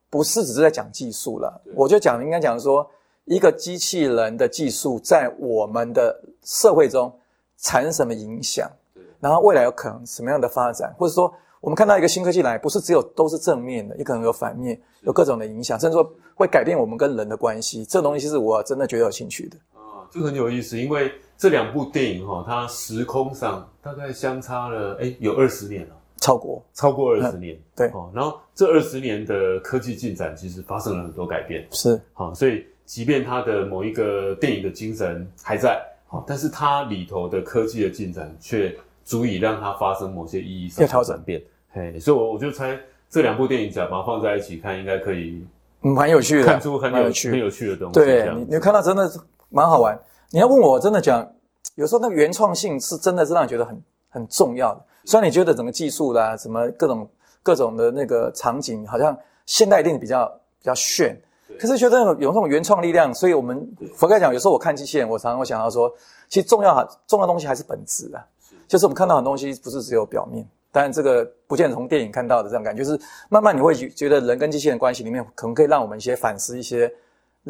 [0.09, 2.89] 不是只是在讲技术了，我就讲应该讲说。
[3.29, 7.13] 一个机器人的技术在我们的社会中
[7.57, 8.71] 产生什么影响？
[9.19, 10.95] 然后未来有可能什么样的发展？
[10.97, 17.83] 或者说，我们看到一个新科技来，不是只有都是正面的，也可能有反面，有各种的影响，甚至说会改变我们跟人的关系。
[17.83, 19.57] 这东西是我真的觉得有兴趣的。
[19.73, 27.57] 啊，这很有意思，因为这两部电影哈，它时空上大概相差了哎有二十年了，超过超过二十年。
[27.75, 31.67] 对，哦，然后这二十年的科技进展其实发生了很多改变。
[31.71, 32.65] 是，好，所以。
[32.87, 35.77] 即便它的某一个电影的精神还在，
[36.07, 41.43] 好，但是它里头的科技的进展却足以让它发生某些意义上的转变。
[41.73, 45.45] 嘿，所以，我我就猜这两部电影，假把它放在一起看，应该可以
[45.81, 47.93] 蛮有趣的，看出很有趣、很有趣的东西。
[47.95, 49.99] 对你，你看到真的是蛮好玩。
[50.31, 51.29] 你要问我，真的讲，
[51.75, 54.81] 有时候那个原创性是真的是让你觉得很很重要的。
[55.07, 57.09] 虽然你觉得整个技术啦，什么各种
[57.41, 60.27] 各种的那个场景，好像现代一定比较
[60.59, 61.17] 比较炫。
[61.57, 63.65] 可是觉得有那种原创力量，所以我们
[63.95, 65.89] 佛盖讲，有时候我看机器人，我常常会想到说，
[66.27, 68.19] 其实重要哈，重要东西还是本质啊。
[68.67, 70.45] 就是我们看到很多东西，不是只有表面。
[70.73, 76.93] 当然，这个不见得从电影看到的这种感觉，就是慢慢你会觉得人跟机器人关系里面，可能可以让我们一些反思一些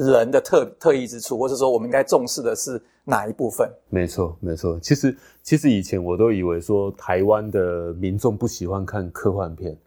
[0.05, 3.69] 人的特特异之处，或者说我们应该重视的是哪一部分。
[3.89, 4.79] 没错，没错。
[4.79, 9.77] 其实，其实以前我都以为说台湾的民众不喜欢看科幻片。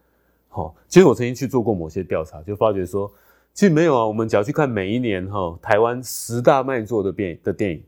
[0.49, 3.11] 好，其实我曾经去做过某些调查，就发觉说。
[3.53, 7.83] 其实没有啊，我们只要去看每一年哈台湾十大卖座的电的电影，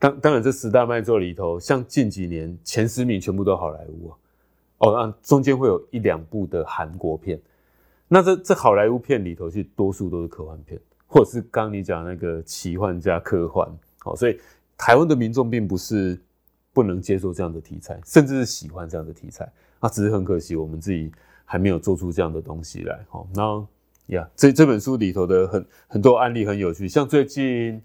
[0.00, 4.16] 当当然这十大卖座里头，像近几年前十名全部都好莱坞啊，
[4.78, 7.40] 哦，那中间会有一两部的韩国片，
[8.08, 10.78] 那这这好莱坞片里头，其实多数都是科幻片，
[11.10, 13.68] 或者是刚你讲那个奇幻加科幻，
[13.98, 14.40] 好，所以
[14.78, 16.16] 台湾的民众并不是
[16.72, 19.46] 不能接受这样的题材，甚至是喜欢这样的题材，
[19.80, 21.12] 那，只是很可惜我们自己
[21.44, 23.66] 还没有做出这样的东西来，好，那。
[24.06, 27.80] 呀，这这本书里头的很很多案例很有趣，像最近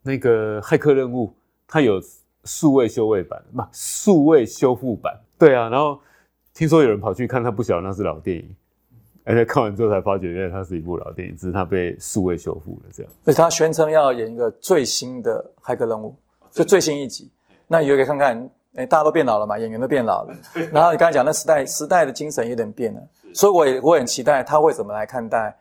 [0.00, 1.34] 那个骇客任务，
[1.66, 2.00] 它有
[2.44, 5.20] 数位修位版，不，数位修复版。
[5.38, 6.00] 对啊，然后
[6.54, 8.56] 听说有人跑去看，他不晓得那是老电影，
[9.30, 13.12] 而且看完之后才发觉，原来它是一部老电影，只是它被数位修复了这样。
[13.24, 16.14] 而且他宣称要演一个最新的骇客任务，
[16.50, 17.30] 就最新一集。
[17.66, 20.34] 那也可以看看，哎，大家都变老了嘛，演员都变老了。
[20.72, 23.00] 然后你刚才讲那时代时代的精神有点变了，
[23.32, 25.56] 所以我也我很期待他会怎么来看待。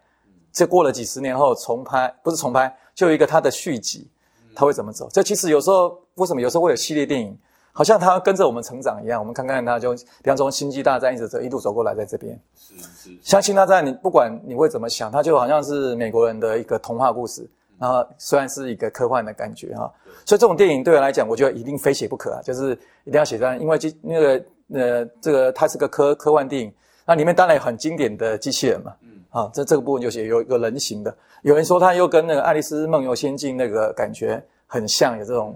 [0.52, 4.10] 这过了几十年后重拍，不是重拍，就有一个他的续集，
[4.56, 5.08] 他会怎么走？
[5.12, 7.38] 这其实有时候为什么有时候会有系列电影，
[7.80, 9.18] 好像他跟着我们成长一样。
[9.22, 12.38] 我们看看他就，比方说《星际大战》一直走一路走过来，在这边。
[12.54, 13.18] 是是。
[13.22, 19.90] 像《星际大战》，你不管你会怎么想，它就好像是美国人的一个童话故事，然后虽然是一个科幻的感觉哈，
[20.26, 22.74] 所以这种电影对我来讲，我觉得一定非写不可啊，就是
[23.06, 26.74] 一定要写上，因为机那个呃这个它是个科科幻电影，
[27.06, 28.92] 那里面当然有很经典的机器人嘛。
[29.04, 35.56] 嗯啊，这这个部分就写有一个人形的，有人说他又跟那个《爱丽丝梦游仙境》那个感觉很像，有这种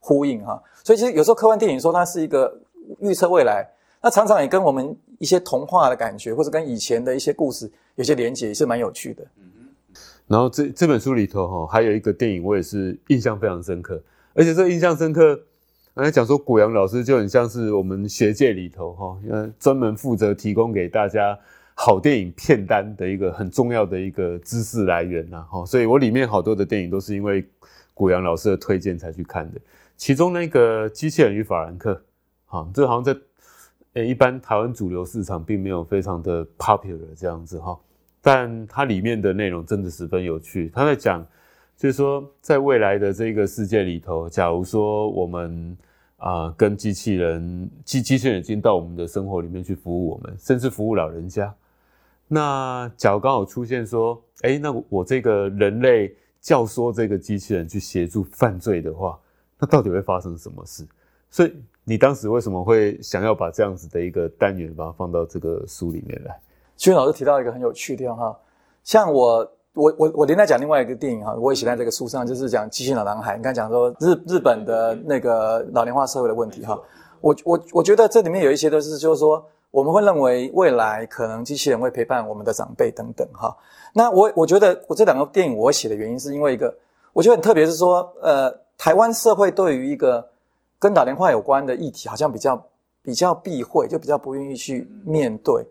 [0.00, 0.60] 呼应哈。
[0.82, 2.52] 所以其实有时候科幻电影说它是一个
[2.98, 3.64] 预测未来，
[4.02, 9.22] 那常常也跟我们一些童话的感觉，或者跟以前的一些故事有些连结，也是蛮有趣的。
[9.38, 9.44] 嗯
[10.26, 14.02] 然后这这本书里头哈，还有一个电影我也是印象非常深刻，
[14.34, 15.38] 而且这印象深刻，
[15.94, 21.38] 刚才讲说古阳老师就很像是我们学界里头哈，因为专门负责提供给大家。
[21.72, 27.42] 好电影片单的一个很重要的一个知识来源呐，哈，所以我里面好多的电影都是因为
[27.94, 29.58] 古阳老师的推荐才去看的。
[30.00, 31.92] 其中那个《机器人与法兰克》，
[32.46, 33.20] 哈，这好像在
[33.92, 37.78] 呃一般台湾主流市场并没有非常的 popular 这样子哈，
[38.22, 40.70] 但它里面的内容真的十分有趣。
[40.74, 41.22] 他在讲，
[41.76, 45.76] 就是说在未来的这个世界里头，假如说我们
[46.16, 51.54] 啊跟机器人机机器人已经到我们的生活里面去服务我们，甚至服务老人家。
[52.26, 59.18] 那假如刚好出现说，哎，那我这个人类教唆这个机器人去协助犯罪的话，
[59.60, 60.84] 那到底会发生什么事？
[61.30, 66.40] 所以你当时为什么会想要把这样子的一个单元把它放到这个书里面来？
[66.76, 68.36] 君老师提到一个很有趣的哈，
[68.82, 73.36] 像我我我我连带讲另外一个电影哈，我也写在这个书上，就是讲机器老男孩。
[73.36, 76.80] 你刚讲说日日本的那个老龄化社会的问题哈，
[77.20, 79.46] 我我我觉得这里面有一些都是就是说。
[79.72, 83.56] 我们会认为未来可能机器人会陪伴我们的长辈等等哈。
[83.94, 86.74] 那我我觉得我这两个电影我写的原因是因为一个，
[87.12, 90.26] 我觉得很特别是说，呃，台湾社会对于一个
[90.78, 92.66] 跟老龄化有关的议题，好像比较
[93.02, 95.62] 比较避讳，就比较不愿意去面对。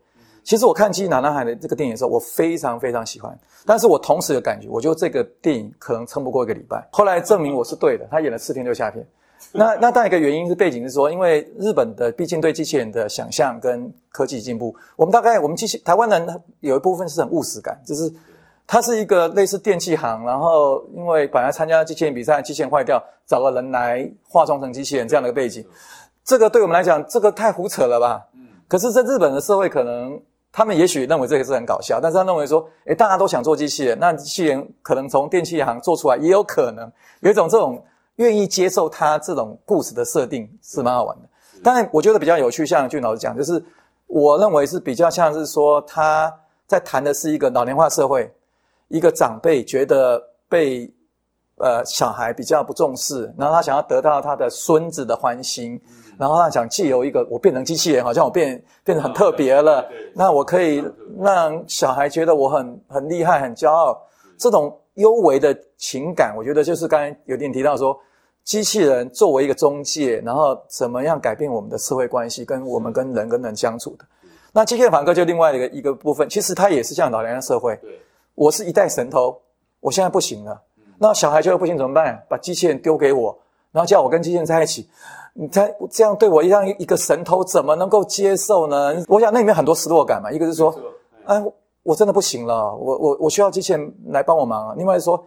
[0.44, 6.88] 其实我看《机器男孩》的这个电影的时候，我非常非常喜欢，但是我同时有感觉，我觉得这个电影可能撑不过一个礼拜。
[6.92, 9.04] 后来证明我是对的，他演了四天就下片。
[9.54, 18.14] 那那当然一个原因是背景是说，因为日本的毕竟对机器人的想象跟科技进步，我们大概我们机器台湾人有一部分是很务实感，就是
[18.72, 25.66] 它是一个类似电器行，然后因为本来参加机器人比赛，机器人坏掉，找个人来化妆成机器人这样的背景，
[26.24, 28.28] 这个对我们来讲，这个太胡扯了吧？
[28.36, 28.42] 嗯。
[28.68, 37.84] 可是，在日本的社会，可能他们也许认为这个是很搞笑，但是他认为说，诶，大家都想做机器人，那机器人可能从电器行做出来，也有可能有一种这种。
[38.20, 41.30] 愿意接受他这种故事的设定是蛮好玩的，
[41.64, 43.64] 当然我觉得比较有趣，像俊老师讲，就是
[44.08, 46.30] 我认为是比较像是说他
[46.68, 48.30] 在谈的是一个老年化社会，
[48.90, 50.92] 一个长辈觉得被
[51.58, 55.80] 呃小孩比较不重视，然后他想要得到他的孙子的欢心，
[56.20, 60.84] 然后他想借由一个我变成机器人，好像我变变得很特别了，那我可以
[61.20, 63.98] 让小孩觉得我很很厉害、很骄傲，
[64.38, 67.98] 这种幽微的情感，我觉得就是刚才有点提到说。
[68.46, 74.06] 机器人作为一个中介，然后怎么样改变我们的社会关系，跟我们跟人跟人相处的？
[74.52, 77.80] 那机器人反客就另外一个一个部分，其实它也是像老年人社会。
[78.40, 79.38] 我是一代神偷，
[79.82, 80.62] 我现在不行了，
[80.98, 82.26] 那小孩觉得不行怎么办？
[82.30, 83.38] 把机器人丢给我，
[83.74, 84.90] 然后叫我跟机器人在一起。
[85.34, 88.96] 你猜这样对我一样一个神偷怎么能够接受呢？
[89.10, 90.32] 我想那里面很多失落感嘛。
[90.32, 90.74] 一个是说，
[91.26, 91.44] 哎，
[91.84, 94.74] 我真的不行了，我我我需要机器人来帮我忙。
[94.78, 95.22] 另外说，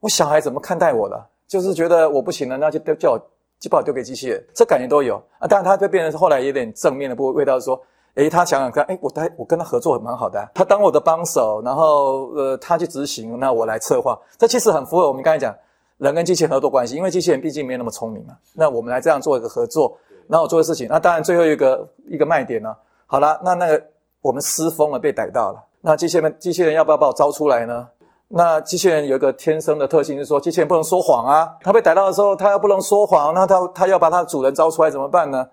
[0.00, 1.26] 我小孩怎么看待我的？
[1.46, 3.18] 就是觉得我不行了，那就丢叫我
[3.60, 5.46] 就把我丢给机器人，这感觉都有啊。
[5.46, 7.80] 当然，他就变成后来有点正面的部味道，说，
[8.18, 15.54] 诶，他想想看，诶，我带我跟他合作蛮好的，他当我的帮手，然后呃，他去执行，那我来策划，这其实很符合我们刚才讲
[15.98, 18.34] 人跟机器人合作关系，因为机器人毕竟没有那么聪明嘛。
[18.54, 22.74] 那我们来这样做一个合作，然后做的事情，那当然最后一个一个卖点呢，
[23.06, 23.80] 好了，那那个
[24.20, 27.86] 我们失风了，被逮到了，那机器人机器人要不要把我招出来呢？
[28.26, 31.48] 那机器人有一个天生的特性，是说机器人不能说谎啊。
[31.62, 35.46] 他被逮到的时候，他又不能说谎，那他他要把他的主人招出来怎么办呢？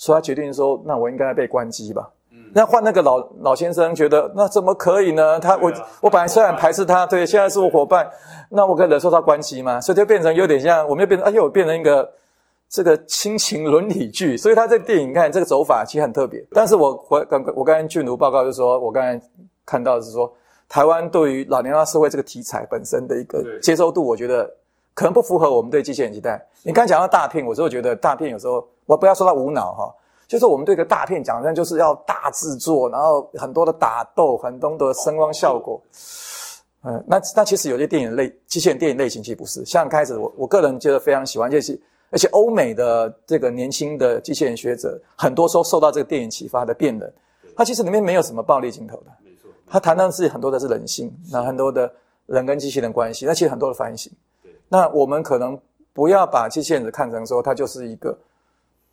[0.00, 2.10] 所以他决定说，那我应该被关机吧。
[2.54, 5.38] 那换那个老老先生觉得那怎么可以呢？
[5.38, 8.08] 他我我本来虽然排斥他，对，现在是我伙伴，
[8.48, 9.78] 那我可以忍受他关系吗？
[9.78, 12.10] 所以就变成有点像，我们就变成，哎呦，变成一个
[12.66, 14.38] 这个亲情伦理剧。
[14.38, 16.42] 所以他这电影看这个走法其实很特别。
[16.52, 19.22] 但是我我刚我刚才俊如报告就是说，我刚才
[19.66, 20.32] 看到是说，
[20.66, 24.50] 台湾对于老年化社会这个题材本身的一个接受度，我觉得
[25.00, 26.46] 可能不符合我们对机器人期待。
[26.62, 29.94] 你刚讲到大片，我就会觉得大片有时候我不要说它无脑哈。
[30.28, 35.80] 就是我们对个大片讲，那就是要大制作，然后很多的打斗，很多的声光效果。
[36.82, 39.64] 嗯，那那其实有些电影类机器人电影类型其实不是。
[39.64, 47.10] 像开始我我个人觉得非常喜欢，就是而且欧美的这个年轻的机器人学者，很多时候受到这个电影启发的变人，
[47.56, 49.06] 它其实里面没有什么暴力镜头的。
[49.24, 51.90] 没错，它谈的是很多的是人性，那很多的
[52.26, 54.12] 人跟机器人关系，那其实很多的反省。
[54.70, 55.60] 那我们可能
[55.92, 58.18] 不要把机器人看成说它就是一个。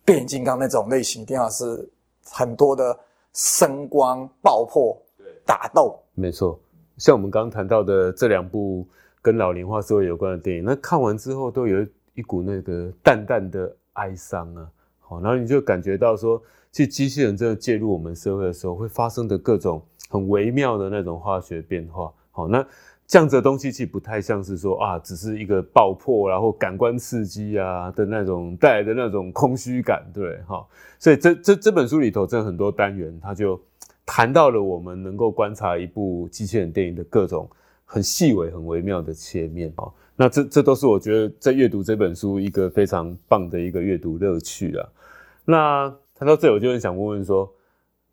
[0.04, 1.86] 变形金刚那种类型一定要是
[2.24, 2.98] 很多的
[3.34, 4.96] 声光爆破、
[5.44, 6.02] 打斗。
[6.14, 6.58] 没错，
[6.96, 8.88] 像我们刚刚谈到的这两部
[9.20, 14.66] 跟老龄化社会有关的电影，那看完之后都有一股那个淡淡的哀伤啊。
[15.00, 22.10] 好，然后你就感觉到说，其实机器人真的介入我们社会的时候，会发生的各种很微妙的那种化学变化。
[22.30, 22.66] 好，那。
[23.08, 30.62] 这样子的东西其实不太像是说啊，只是一个爆破，然后感官刺激啊的那种带来的那种空虚感，对哈。
[30.98, 33.58] 所以这这这本书里头真的很多单元，它就
[34.04, 37.48] 谈到了我们能够观察一部机器人电影的各种
[37.86, 39.90] 很细微、很微妙的切面哦。
[40.14, 44.86] 那这这都是我觉得在阅读这本书一个非常棒的一个阅读乐趣啊。
[45.46, 47.50] 那谈到这，我就很想问问说。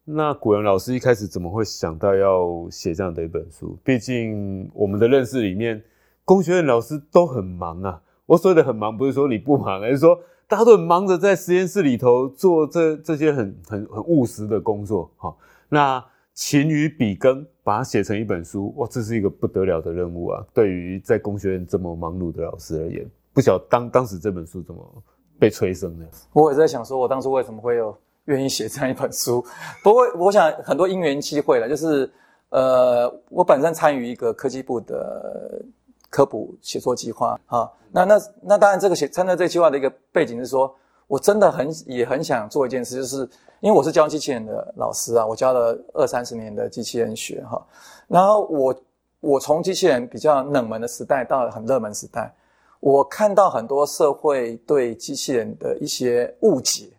[0.08, 3.76] 那古人老师一开始怎么会想到要写这样的一本书？
[3.84, 5.84] 毕竟我们的认识里面，
[6.24, 8.00] 工学院老师都很忙啊。
[8.28, 15.10] 我说的很忙，不是说你不忙，而是说大家都很忙着在实验室里头做这这些很很很务实的工作。
[15.18, 15.36] 哈，
[15.70, 20.46] 那勤于笔耕，把它写成一本书，哇，这是一个不得了的任务啊！
[20.54, 25.04] 对于在工学院这么忙碌的老师而言，不晓当当时这本书怎么
[25.40, 26.06] 被催生的？
[26.32, 27.98] 我也在想，说我当初为什么会有。
[28.26, 29.46] 愿意写这样一本书，
[29.84, 32.12] 不过我想很多因缘机会了，就是
[32.50, 35.62] 呃，我本身参与一个科技部的
[36.10, 43.18] 科普写作计划啊，那那那当然这个写参加这计划的一个背景是说，我真的很也很想做一件事，就是
[43.60, 47.64] 因为我是教机器人的老师啊，我教了二三十年的机器人学哈，
[48.08, 48.76] 然后我
[49.20, 52.34] 我从机器人比较冷门的时代到很热门时代，
[52.80, 56.90] 我看到很多社会对机器人的一些误解。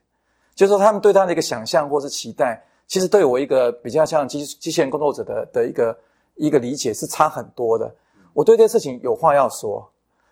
[0.56, 5.98] 就是说，他们对他的一个想象或是期待，其实对我一个比较像机机器人工作者的的一个
[6.34, 7.94] 一个理解是差很多的。
[8.32, 9.86] 我对这事情有话要说，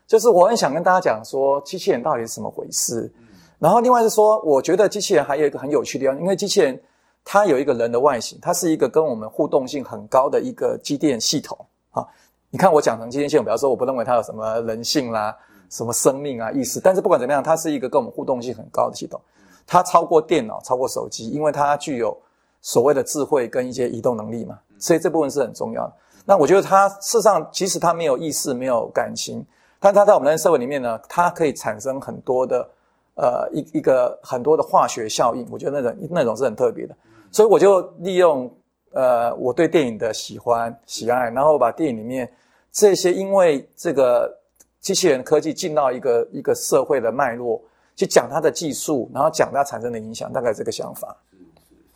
[0.06, 3.12] 就是我很想跟大家讲说，机器人到底是什么回事。
[3.58, 6.82] 然后另外是说，我觉得机器人还有一个很有趣的地方，因为机器人
[7.22, 11.58] 它有一个人的外形，它是一个跟我们互动性很高的一个机电系统
[11.90, 12.02] 啊。
[12.48, 15.36] 你看我讲成机电系统，比方说我不认为它有什么人性啦、
[15.70, 19.20] 什么生命啊、意识，但是不管怎么样，它是一个跟我们互动性很高的系统。
[19.66, 22.16] 它超过电脑，超过手机，因为它具有
[22.60, 25.92] 所谓的智慧跟一些移动能力嘛，所以这部分是很重要的。
[26.26, 29.44] 那我觉得它事实上，即使它没有意识、没有感情，
[29.78, 32.68] 但它在我们的社会里面呢，它可以产生很多的
[33.14, 35.46] 呃一一个很多的化学效应。
[35.50, 36.96] 我觉得那种那种是很特别的，
[37.30, 38.50] 所以我就利用
[38.92, 42.30] 呃我对电影的喜欢喜爱，然后把电影里面
[42.72, 44.34] 这些因为这个
[44.80, 47.60] 机器人科技进到一个一个社会的脉络。
[47.96, 51.16] 去讲它的技术，然后讲它产生的影响，大概这个想法。
[51.30, 51.44] 是是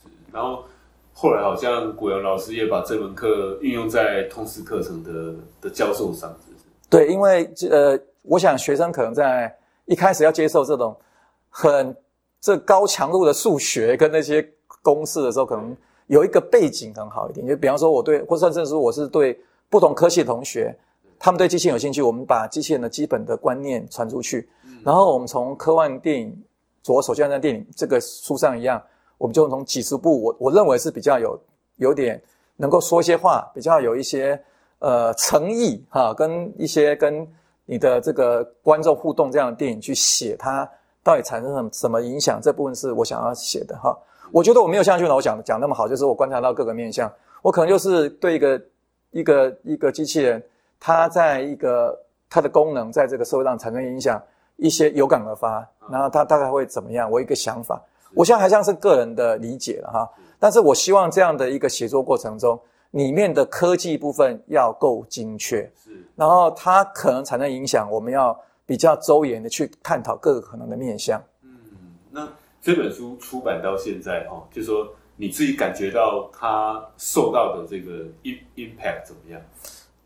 [0.02, 0.08] 是。
[0.32, 0.64] 然后
[1.12, 6.64] 后来好像古阳老师也把这门课运用在通识课程的的教授上，是不是？
[6.88, 9.52] 对，因为呃，我想学生可能在
[9.86, 10.96] 一开始要接受这种
[11.50, 11.96] 很
[12.40, 14.48] 这高强度的数学跟那些
[14.82, 17.46] 公式的时候，可能有一个背景很好一点。
[17.46, 20.76] 就比方说，我对或者甚至说我是对不同科系的同学。
[21.20, 24.48] 他们对机器人有兴趣，我们把机器人的基本的观念传出去，
[24.88, 26.34] 然后我们从科幻电影，
[26.82, 28.82] 左手像在电影这个书上一样，
[29.18, 31.38] 我们就从几十部，我我认为是比较有
[31.76, 32.18] 有点
[32.56, 34.42] 能够说一些话，比较有一些
[34.78, 37.28] 呃诚意哈，跟一些跟
[37.66, 40.66] 你的这个观众互动这样的电影去写它
[41.02, 43.94] 到底产生什么什么影响，这部分是我想要写的哈。
[44.32, 47.12] 我觉得我没有像俊老讲讲那么好，就是我观察到各个面向，
[47.42, 48.62] 我可能就是对一个
[49.10, 50.42] 一个一个机器人。
[50.80, 51.94] 它在一个
[52.30, 54.18] 它的功能在这个社会上产生影响，
[54.58, 57.10] 一些有感而发，然后他大概会怎么样？
[57.10, 57.82] 我一个想法，
[58.14, 60.08] 我现在还像是个人的理解了哈。
[60.38, 62.60] 但是我希望这样的一个写作过程中，
[62.92, 71.20] 里面的科技部分要够精确，是，然后它可能产生影响，我们要比较周延的去探讨各个可能的面向。
[71.42, 71.50] 嗯，
[72.10, 72.28] 那
[72.60, 74.86] 这本书出版到现在哈，就说
[75.16, 78.04] 你自己感觉到它受到的这个
[78.56, 79.40] impact 怎么样？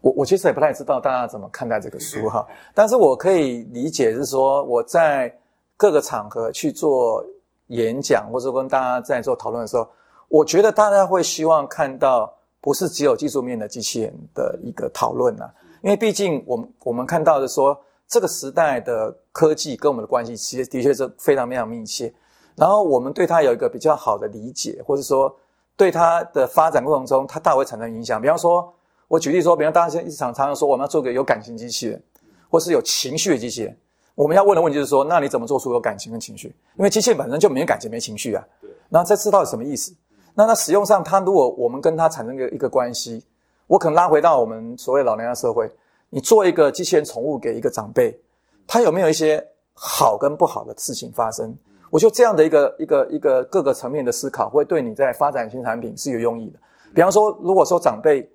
[0.02, 2.44] 我我其实也不太知道大家怎么看待这个书哈，
[2.74, 5.32] 但是我可以理解是说我在
[5.76, 7.24] 各个场合去做
[7.68, 9.88] 演讲或者跟大家在做讨论的时候，
[10.26, 15.48] 我觉得大家会希望看到不是只有技术面的机器人的一个讨论呐，
[15.82, 22.12] 因为毕竟我们我们看到的说这个时代的科技跟我们的关系其实的确是非常非常密切，
[22.56, 25.32] 然后我们对它有一个比较好的理解，或者说
[25.76, 28.74] 对它的发展过程中它大会产生影响，比方说。
[29.12, 32.02] 我举例说，比方大家现在常常常说，我们要做个有感情机器人，
[32.48, 33.76] 或是有情绪的机器人。
[34.14, 36.48] 我们要问的问题就是说，那你怎么做出有感情跟情绪？
[36.78, 38.42] 因为机器人本身就没感情、没情绪啊。
[38.62, 38.70] 对。
[38.88, 39.94] 那这知道什么意思？
[40.32, 43.22] 那它使用上，它如果我们跟它产生一个一个关系，
[43.66, 45.70] 我可能拉回到我们所谓老年的社会，
[46.08, 48.18] 你做一个机器人宠物给一个长辈，
[48.66, 51.54] 他有没有一些好跟不好的事情发生？
[51.90, 56.58] 我觉得这样的一个一个一个各个层面的思考，会对你在发展新产品是有用意的。
[56.94, 58.26] 比方说，如果说长辈。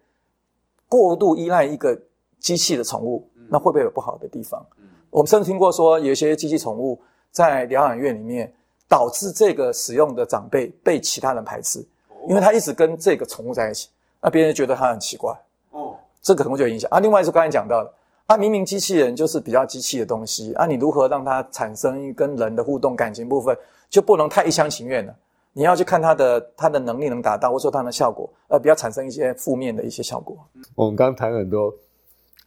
[0.89, 1.97] 过度依赖一个
[2.39, 4.65] 机器的宠物，那会不会有不好的地方？
[5.09, 6.99] 我们甚至听过说，有一些机器宠物
[7.31, 8.53] 在疗养院里面，
[8.88, 11.85] 导致这个使用的长辈被其他人排斥，
[12.27, 13.89] 因为他一直跟这个宠物在一起，
[14.21, 15.33] 那别人觉得他很奇怪。
[15.71, 16.99] 哦，这个可能就有影响啊。
[16.99, 17.93] 另外是刚才讲到的，
[18.27, 23.57] 啊，明明机器人就是比较机器的东西啊，你如何让它产生跟人的互动感情部分，
[23.89, 25.15] 就不能太一厢情愿了。
[25.58, 30.38] 你要去看他的他的能力能达到，或者说它的效果，呃，不要产生一些负面的一些效果。
[30.76, 31.74] 我们刚谈很多，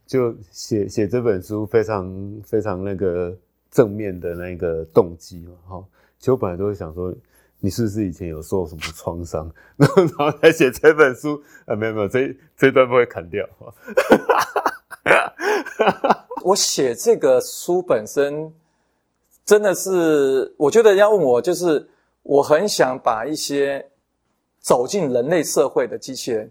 [0.06, 3.36] 就写写这本书非常非常那个
[3.68, 5.84] 正面的那个动机嘛，哈。
[6.20, 7.12] 其实我本来都会想说，
[7.58, 11.42] 你是不是以前有受什么创伤，然 后然后才写这本书？
[11.66, 13.44] 啊，没有没有，这这段不会砍掉。
[16.44, 18.54] 我写这个书本身
[19.44, 21.88] 真的是，我觉得要问我就是。
[22.22, 23.90] 我很想把一些
[24.60, 26.50] 走进人类社会的机器人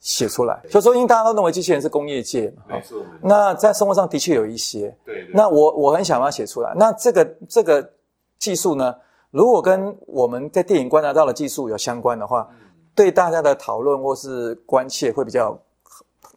[0.00, 3.00] 写出来，就说因为大家都认为机器人是工业界嘛，没错。
[3.22, 5.28] 那在生活上的确有一些，对。
[5.32, 6.74] 那我我很想把它写出来。
[6.76, 7.92] 那这个这个
[8.38, 8.94] 技术呢，
[9.30, 12.48] 如果跟我们在电影观察到的技术有相关的话，
[12.94, 15.56] 对大家的讨论或是关切会比较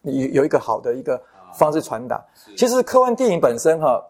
[0.03, 1.22] 有有一个好的一个
[1.55, 2.24] 方式传达。
[2.55, 4.03] 其实科幻电影本身哈，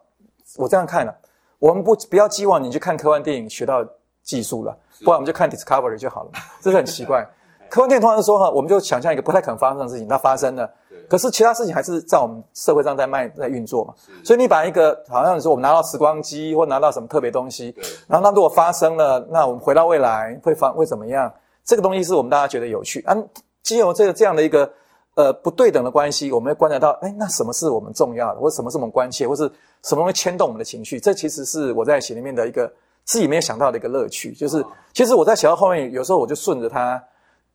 [0.56, 1.14] 我这样看了，
[1.58, 3.82] 我们不不要寄望你去看科幻电影学到。
[4.22, 7.26] 技术了，不然我们就看 Discovery 就好了， 这是很奇怪。
[7.68, 10.70] 科幻电影通常说哈，我们就想象一个不太可能发生的事情，它发生了，
[11.08, 13.94] 可是其他事情还是在我们社会上在卖在运作嘛。
[14.22, 17.74] 所以你把一个好像你说我们拿到时光机或拿到什么特别东西，
[18.06, 21.32] 然后那如果发生了，那我们回到未来会发会怎么样？
[21.64, 23.00] 这个东西是我们大家觉得有趣。
[23.06, 23.16] 啊，
[23.62, 24.70] 既有这个这样的一个
[25.14, 29.50] 呃不对等的关系，我们会观察到，哎，那什么是我们重要的，或什么是我们关切，或是
[29.82, 31.00] 什么会牵动我们的情绪？
[31.00, 32.70] 这其实是我在写里面的一个。
[33.04, 37.02] 自己没有想到的一个乐趣，就是其实我在写到后面，有时候我就顺着他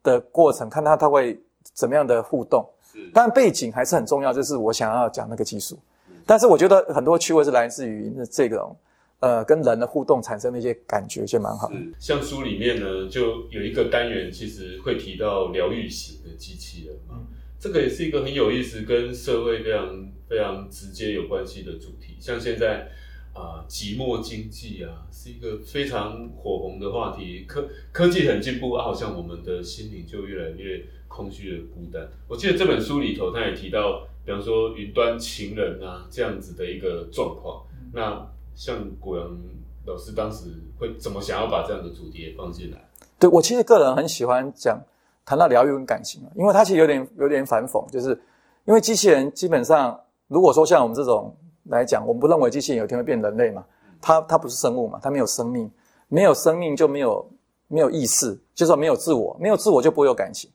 [0.04, 1.40] 的过程，看他他会
[1.74, 2.68] 怎么样的互动。
[3.14, 5.80] 当然背景还是很重要，就是我想要讲那个技术。
[6.26, 8.76] 但是我觉得很多趣味是来自于这种
[9.22, 11.72] 呃跟人的互动产生的一些感觉，就蛮好。
[11.98, 17.22] 像书里面呢，就有一个单元，其实会提到疗愈型的机器人嘛，
[17.58, 22.18] 这个也是一个很有意思，跟社会非常非常直接有关系的主题。
[22.20, 22.90] 像现在。
[23.38, 27.46] 啊，寂寞经济啊，是一个非常火红的话题。
[27.48, 32.10] 科科技很进步啊，好像我们的心灵就越来越空虚的孤单。
[32.28, 37.64] 我记得这本书里头，他也提到，比方说云端情人啊这样子的一个状况。
[37.94, 39.38] 那像古阳
[39.86, 40.46] 老师当时
[40.80, 42.90] 会怎么想要把这样的主题也放进来？
[43.20, 44.82] 对我其实个人很喜欢讲
[45.24, 48.20] 谈到疗愈跟感情啊，因为它其实有点有点反讽，就是
[48.66, 51.38] 因为机器人基本上如果说像我们这种。
[51.70, 53.64] 来讲，我们不认为机器人有一天会变人类嘛？
[54.02, 55.00] 它它不是生物嘛？
[55.02, 55.70] 它没有生命，
[56.08, 57.28] 没有生命就没有
[57.68, 60.50] 没有意识，就说没有自我，没有自我就不会有感情。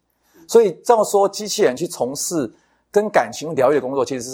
[0.46, 2.50] 所以这样说，机器人去从事
[2.90, 4.30] 跟感情疗愈的工作，其实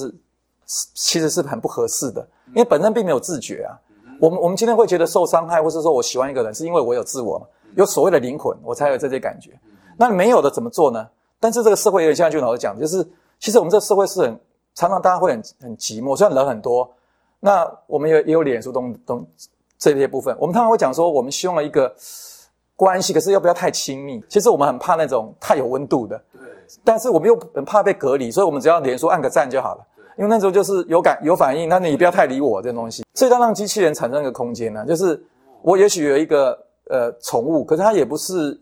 [0.67, 3.73] 是其实是很不合适的，因为本身并没有自觉啊。
[4.21, 7.41] 我们我们今天会觉得受伤害，或是说我喜欢一个人，是因为我有自我，
[7.77, 9.59] 有所谓的灵魂，我才有这些感觉。
[9.97, 11.09] 那没有的怎么做呢？
[11.41, 13.07] 但是这个社会有点像俊老师讲，就是
[13.39, 14.39] 其实我们这个社会是很。
[14.79, 16.89] 常常大家会很很寂寞，虽然人很多，
[17.41, 19.27] 那我们也也有脸书东东
[19.77, 20.37] 这些部分。
[20.39, 21.93] 我们常常会讲说，我们希望一个
[22.77, 24.23] 关系，可是又不要太亲密。
[24.29, 26.43] 其实我们很怕那种太有温度的，对。
[26.85, 29.85] 但是我们又很怕被隔离，所以我们只要脸书按个赞就好了。
[30.17, 33.05] 因为那时候就是有感有反应，那你不要太理我这东西。
[33.15, 35.21] 所以要让机器人产生一个空间呢，就是
[35.63, 36.57] 我也许有一个
[36.89, 38.57] 呃宠物，可是它也不是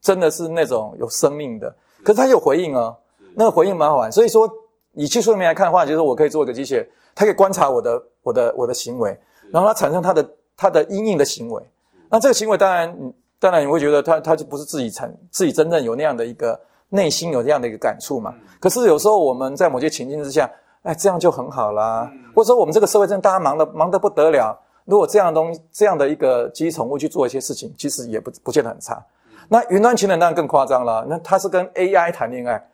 [0.00, 2.96] 真的是那种有生命的，可是它有回应哦，
[3.34, 4.12] 那个回应蛮好玩。
[4.12, 4.48] 所以说。
[4.96, 6.84] 以技术面来看的话，就是我可以做一个机械，
[7.14, 9.16] 它可以观察我的、我的、我的行为，
[9.52, 11.62] 然后它产生它的、它的阴影的行为。
[12.08, 18.34] 那这个行为当然，当然你会觉得它它就不是自己成自己真正有那样的一个内心有这样的一个感触嘛。
[18.58, 20.50] 可是有时候我们在某些情境之下，
[20.82, 22.10] 哎，这样就很好啦。
[22.34, 29.04] 或者说我们这个社会真的大家忙得忙得不得了，如果这样东这样的一个机器宠物去做一些事情，其实也不不见得很差。
[29.48, 32.64] 那云端情人当然更夸张了，那它是跟 AI 谈恋爱，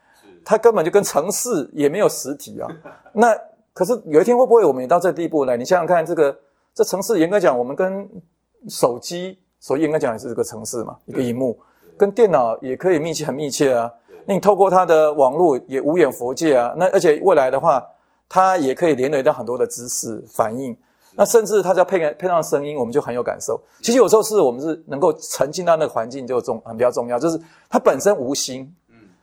[0.45, 2.69] 他根本就跟城市也没有实体啊。
[3.13, 3.37] 那
[3.73, 5.57] 可是有一天会不会我们也到这地步呢？
[5.57, 6.37] 你想想看，这个
[6.75, 8.09] 这城市严格讲，我们跟
[8.69, 11.59] 手机，手机严格讲也是这个城市嘛，一个荧幕，
[11.97, 13.91] 跟电脑也可以密切很密切啊。
[14.27, 16.75] 那你透过它的网络也无远佛界啊。
[16.77, 17.85] 那而且未来的话，
[18.29, 20.77] 它也可以连累到很多的知识反应。
[21.15, 23.61] 那甚至它只要配配上声音，我们就很有感受。
[23.83, 27.39] 其实有时候是我们是能够沉浸到那个环境就重很比较重要，就是
[27.69, 28.82] 它本身无心，嗯，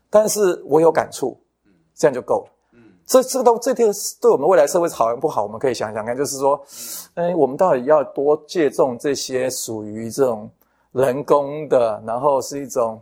[0.10, 2.52] 但是我有感触，嗯，这样就够了。
[3.06, 3.92] 这这个都这个
[4.22, 5.42] 对我们未来社会好还不好？
[5.42, 6.64] 我们可以想想看，就是说，
[7.16, 10.48] 哎，我们到底要多借重这些属于这种
[10.92, 13.02] 人工的，然后是一种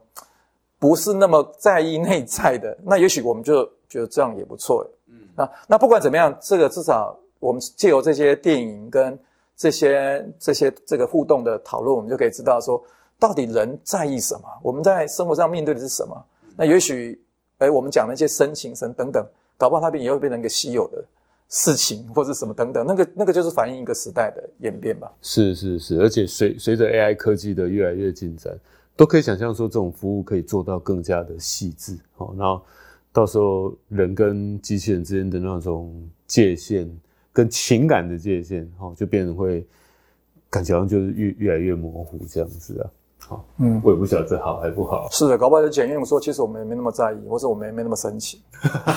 [0.79, 4.89] 不是那么在意内在的，那也许我们就觉得这样也不错。
[5.07, 9.19] 嗯，那那不管怎么样，这个至少我们借由这些电影跟
[9.57, 12.81] 这些这些这个互动的讨论，我们就可以知道说，
[13.19, 14.43] 到底人在意什么？
[14.63, 16.15] 我们在生活上面对的是什么？
[16.57, 17.21] 那也许，
[17.59, 19.25] 哎，我们讲那些深情神等等。
[19.59, 21.03] 搞不好它变也会变成一个稀有的
[21.49, 25.11] 事情，或者什么等等，那个那个就是反映一个时代的演变吧。
[25.19, 28.55] 是是是，而且随随着 AI 科技的越来越进展，
[28.95, 31.97] 都可以想象说这种服务可以做到更加的细致。
[32.15, 32.61] 好，然后
[33.11, 36.87] 到时候人跟机器人之间的那种界限
[37.33, 39.65] 跟情感的界限，哦，就变成会
[40.51, 42.85] 感觉好像就是越越来越模糊这样子啊。
[43.27, 45.09] 好，嗯，我也不晓得这好还不好。
[45.11, 48.41] 是的，搞不好就检验说，其实我们也没那么在意， 或者我们也没那么生气，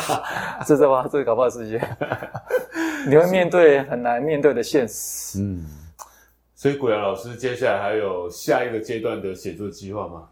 [0.65, 1.09] 是这吧？
[1.11, 1.97] 这是搞不好是一件
[3.09, 5.41] 你会面对很难面对的现实。
[5.41, 5.67] 嗯，
[6.55, 10.23] 所以古阳老师接下来还有下一个阶段的写作计划吗？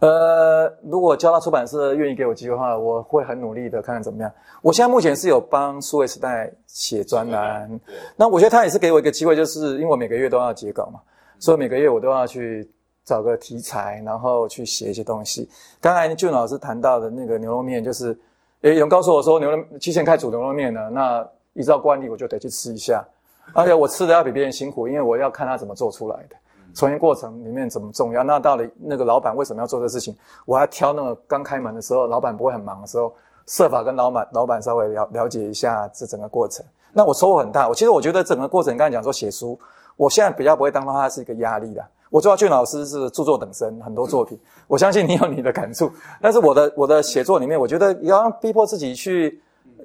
[0.00, 4.30] 呃，如果交大出版社愿意给我机会的话，我会很努力的看看怎么样。
[4.60, 7.80] 我现在目前是有帮数位时代写专栏，
[8.16, 11.00] 那我觉得他也是给我一个机会，就是因为我每个月都要截稿嘛，
[11.38, 12.70] 所以每个月我都要去。
[13.10, 15.48] 找个题材，然后去写一些东西。
[15.80, 18.16] 刚才俊老师谈到的那个牛肉面，就是
[18.60, 23.04] 有人告诉我说牛肉提前开煮牛肉面呢，那依照惯例我就得去吃一下，
[23.52, 26.36] 而且我吃的要比别人辛苦，因为我要看他怎么做出来的，
[26.72, 28.22] 从业过程里面怎么重要。
[28.22, 33.12] 那到了那个老板为什么要做这事情，我还挑那个刚开门的时候，老板不会很忙的时候，
[33.48, 36.64] 设法跟老板老板稍微了了解一下这整个过程。
[36.92, 37.68] 那我收获很大。
[37.68, 39.58] 我其实我觉得整个过程，刚才讲说写书，
[39.96, 41.84] 我现在比较不会当它是一个压力的。
[42.10, 45.90] 我知道俊老师是著作等身，很多作品，我相信你有你的感触。
[46.20, 49.40] 但是我的我的写作里面，我觉得要逼迫自己去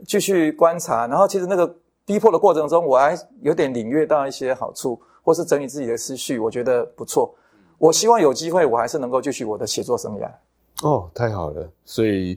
[0.07, 7.34] 继续观察，然后其实那个逼迫的过程中，我还有点领略到一些好处，或是整理自己的思绪，我觉得不错。
[7.78, 10.30] 我希望有机会，我还是能够继续我的写作生涯。
[10.82, 11.69] 哦，太好了！
[11.84, 12.36] 所以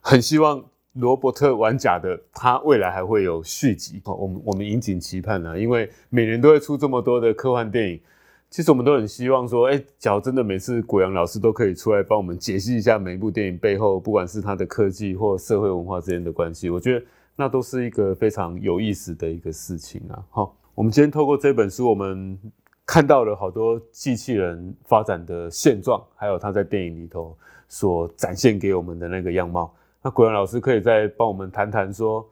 [0.00, 0.64] 很希望
[0.94, 4.00] 罗伯特玩假的他未来还会有续集。
[4.06, 8.00] 哦，我们我们引颈期盼呢，因为每年都会出这么多的科幻电影。
[8.48, 20.24] 其实我们都很希望说，哎，假如真的每次古阳老师都可以出来帮我们解析一下每一部电影背后，不管是它的科技或社会文化之间的关系，我觉得那都是一个非常有意思的一个事情啊。
[20.30, 22.38] 好，我们今天透过这本书，我们
[22.86, 27.36] 看到了好多机器人发展的现状，还有它在电影里头
[27.68, 29.74] 所展现给我们的那个样貌。
[30.00, 32.26] 那古阳老师可以再帮我们谈谈说，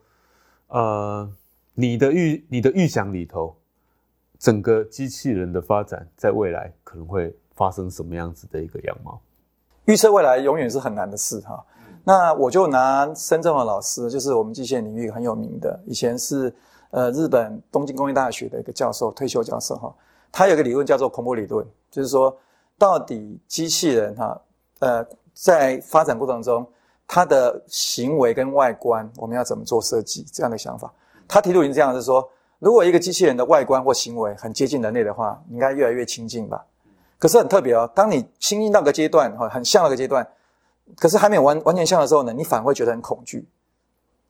[0.69, 1.29] 呃，
[1.75, 3.55] 你的预你的预想里头。
[4.45, 9.19] 整个机器人的发展，在未来可能会发生什么样子的一个样貌？
[9.87, 11.65] 预测未来永远是很难的事哈。
[12.05, 16.55] 那我就拿深圳的老师，就是我们机械领域很有名的，以前是
[16.91, 19.95] 呃日本东京工业大学的一个教授，退休教授哈。
[20.31, 22.37] 他有个理论叫做恐怖理论，就是说
[22.77, 24.39] 到底机器人哈，
[24.81, 26.71] 呃，在发展过程中，
[27.09, 30.23] 它的行为跟外观，我们要怎么做设计？
[30.31, 30.93] 这样的想法，
[31.27, 32.29] 他提出是这样，是说。
[32.59, 36.65] 如果一个机器人的外观或行为很接近人类的话，应该越来越亲近吧？
[37.19, 40.27] 可是很特别哦，当你亲近到个阶段，哈，很像那个阶段，
[40.97, 43.47] 可是还没有完完全像的时候呢，你反而会觉得很恐惧。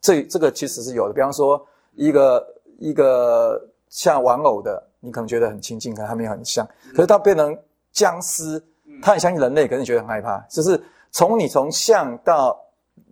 [0.00, 1.14] 这这个其实是有的。
[1.14, 1.64] 比方说，
[1.94, 2.46] 一个
[2.78, 6.66] 一个像玩偶的，你可能觉得很亲近，可能还没有很像。
[6.94, 7.56] 可是它变成
[7.92, 8.62] 僵尸，
[9.02, 10.38] 它很相信人类，可是你觉得很害怕。
[10.48, 12.58] 就是从你从像到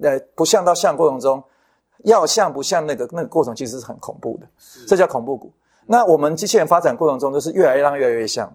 [0.02, 1.42] 呃不像到像过程中。
[2.02, 4.46] 要像不像那个那个过程其实是很恐怖的，
[4.86, 5.50] 这叫恐怖股。
[5.86, 8.52] 那我们机器人发展过程中就是越来越让越来越像。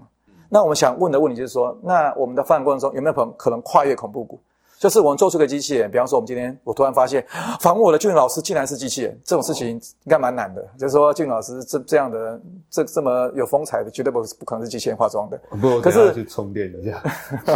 [0.50, 4.40] 那我们想问的问题就是说，那我们的发展过程中有没有可能可能跨越恐怖谷？
[4.80, 7.26] 就是我们做出个机器人，比方说我们今天我突然发现
[7.60, 10.62] 访问我的俊老师竟然是机器人，这种事情应该蛮难的。
[10.78, 15.40] 就是说俊老师这这样的这这么有风采的，绝对不不可能是机器人化妆的。
[15.60, 17.02] 不，可是去充电一下，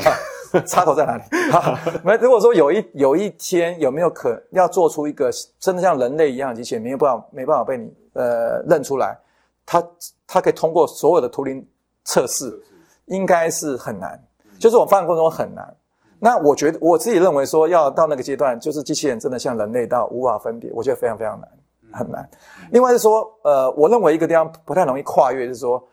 [0.66, 1.24] 插头在哪里？
[2.04, 9.16] 没，如果说有一有一天有没有可要做出一个真的像人类一样的机器人，没有办法没办法被你呃认出来，
[9.64, 9.84] 它
[10.26, 11.64] 它可以通过所有的图灵
[12.04, 12.60] 测试，
[13.06, 14.20] 应该是很难。
[14.60, 15.76] 就是我发展过程中很难。
[16.24, 21.50] 那我觉得我自己认为说要到那个阶段，就是机器人真的像人类到无法分别，我觉得非常非常难，
[21.92, 22.30] 很难。
[22.72, 25.84] 另外是说，呃，我认为一个地方不太容易跨越，就是说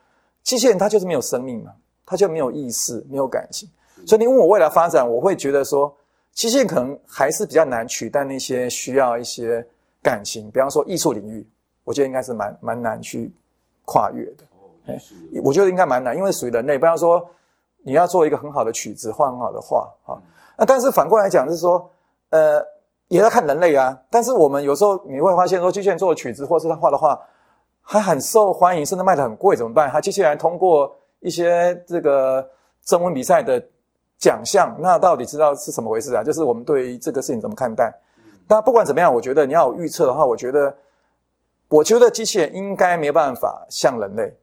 [0.43, 1.73] 机器人它就是没有生命嘛，
[2.05, 3.67] 它就没有意识，没有感情。
[4.07, 5.91] 所以你问我未来发展，我会觉得说，
[6.35, 9.67] 机器人可能还是比较难取代那些需要一些
[10.03, 11.49] 感情，比方说艺术领域，
[11.85, 13.33] 我觉得应该是蛮蛮难去
[13.87, 14.45] 跨越的。
[14.89, 15.01] 哎，
[15.43, 17.27] 我觉得应该蛮难，因为属于人类，比方说。
[17.85, 20.19] 你要做一个很好的曲子，画很好的画啊。
[20.57, 21.91] 那但是反过来讲，是说，
[22.31, 22.61] 呃，
[23.09, 23.97] 也要看人类啊。
[24.11, 27.19] 但是我们有时候你会发现，说机器人做的曲子，或是他画的画，
[27.81, 29.89] 还很受欢迎，甚至卖的很贵，怎么办？
[29.89, 32.47] 他机器人通过一些这个
[32.85, 33.63] 征文比赛的
[34.19, 36.23] 奖项，那到底知道是什么回事啊？
[36.23, 37.93] 就是我们对于这个事情怎么看待？
[38.49, 40.75] 但不管怎么样，我觉得你要有预测的话，我觉得，
[41.69, 44.37] 我觉得机器人应该没办法像人类。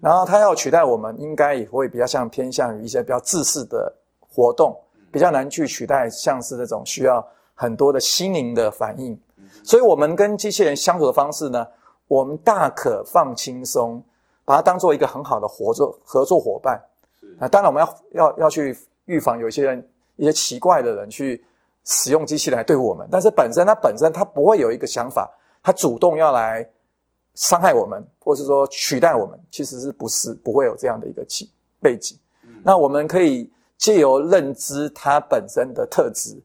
[0.00, 4.78] 然后它要取代我们，应该也会比较像偏向于一些比较自私的活动，
[5.10, 9.18] 比较难去取代，像是这种需要很多的心灵的反应。
[9.64, 11.66] 所以，我们跟机器人相处的方式呢，
[12.06, 14.00] 我们大可放轻松，
[14.44, 16.80] 把它当做一个很好的合作合作伙伴。
[17.40, 18.76] 啊，当然我们要要要去
[19.06, 19.84] 预防有一些人
[20.16, 21.44] 一些奇怪的人去
[21.84, 25.28] 使用机器人来对付我们，但是本身它本身它不会有一个想法，
[25.62, 26.64] 它主动要来。
[27.38, 31.48] 伤害我们，或是说取代我们，其实是不是不会有这样的一个起
[31.80, 32.18] 背景？
[32.64, 36.36] 那我们可以借由认知它本身的特质，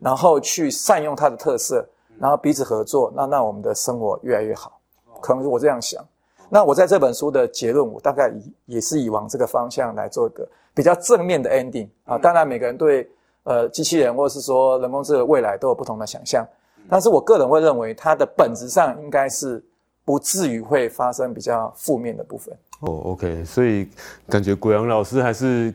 [0.00, 1.88] 然后去善用它的特色，
[2.18, 4.80] 然后彼此合作，那让我们的生活越来越好。
[5.20, 6.04] 可能是我这样想。
[6.48, 10.44] 那我在这本书的结论，我大概以也是以往这个方向来做一个
[10.74, 12.18] 比较正面的 ending 啊。
[12.18, 13.08] 当然，每个人对
[13.44, 16.44] 呃机器人或者是说人工智能未来都有不同的想象，
[16.88, 19.64] 但是我个人会认为它的本质上应该是。
[20.10, 23.12] 不至于会发生比较负面的部分哦。
[23.12, 23.88] OK，所以
[24.28, 25.72] 感觉古阳老师还是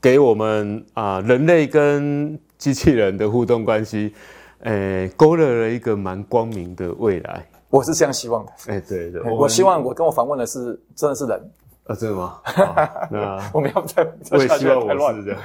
[0.00, 4.14] 给我们啊人类跟机器人的互动关系，
[4.60, 7.46] 诶勾勒了一个蛮光明的未来。
[7.68, 8.52] 我是这样希望的。
[8.68, 11.38] 哎，对对，我希望我跟我访问的是真的是人
[11.84, 12.40] 啊，真的吗？
[13.12, 15.40] 那 我们要不再我也希望我是这样。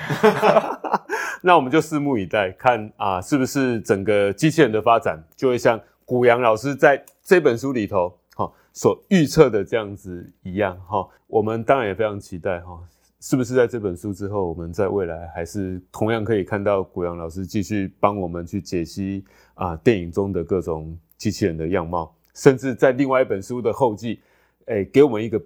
[1.43, 8.15] 那我们就拭目以待，看啊是不是整个机器人的发展就会像古阳老师在这本书里头。
[8.73, 12.79] 所预测的这样子一样哈，我们当然也非常期待哈，
[13.19, 19.23] 是不是在这本书之后，我们在未来还是同样可以看到古阳老师继续帮我们去解析
[19.55, 24.21] 啊电影中的各种机器人的样貌，甚至在另外一本书的后记，
[24.65, 25.41] 哎，给我们一个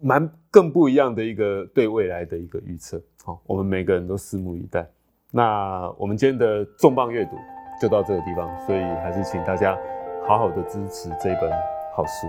[0.00, 3.00] 蛮更不一样的一个对未来的一个预测。
[3.24, 4.86] 好，我们每个人都拭目以待。
[5.30, 7.36] 那我们今天的重磅阅读
[7.80, 9.78] 就到这个地方，所以还是请大家
[10.26, 11.50] 好好的支持这本
[11.94, 12.26] 好书。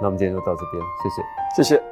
[0.00, 1.91] 那我们今天就到这边，谢谢，谢谢。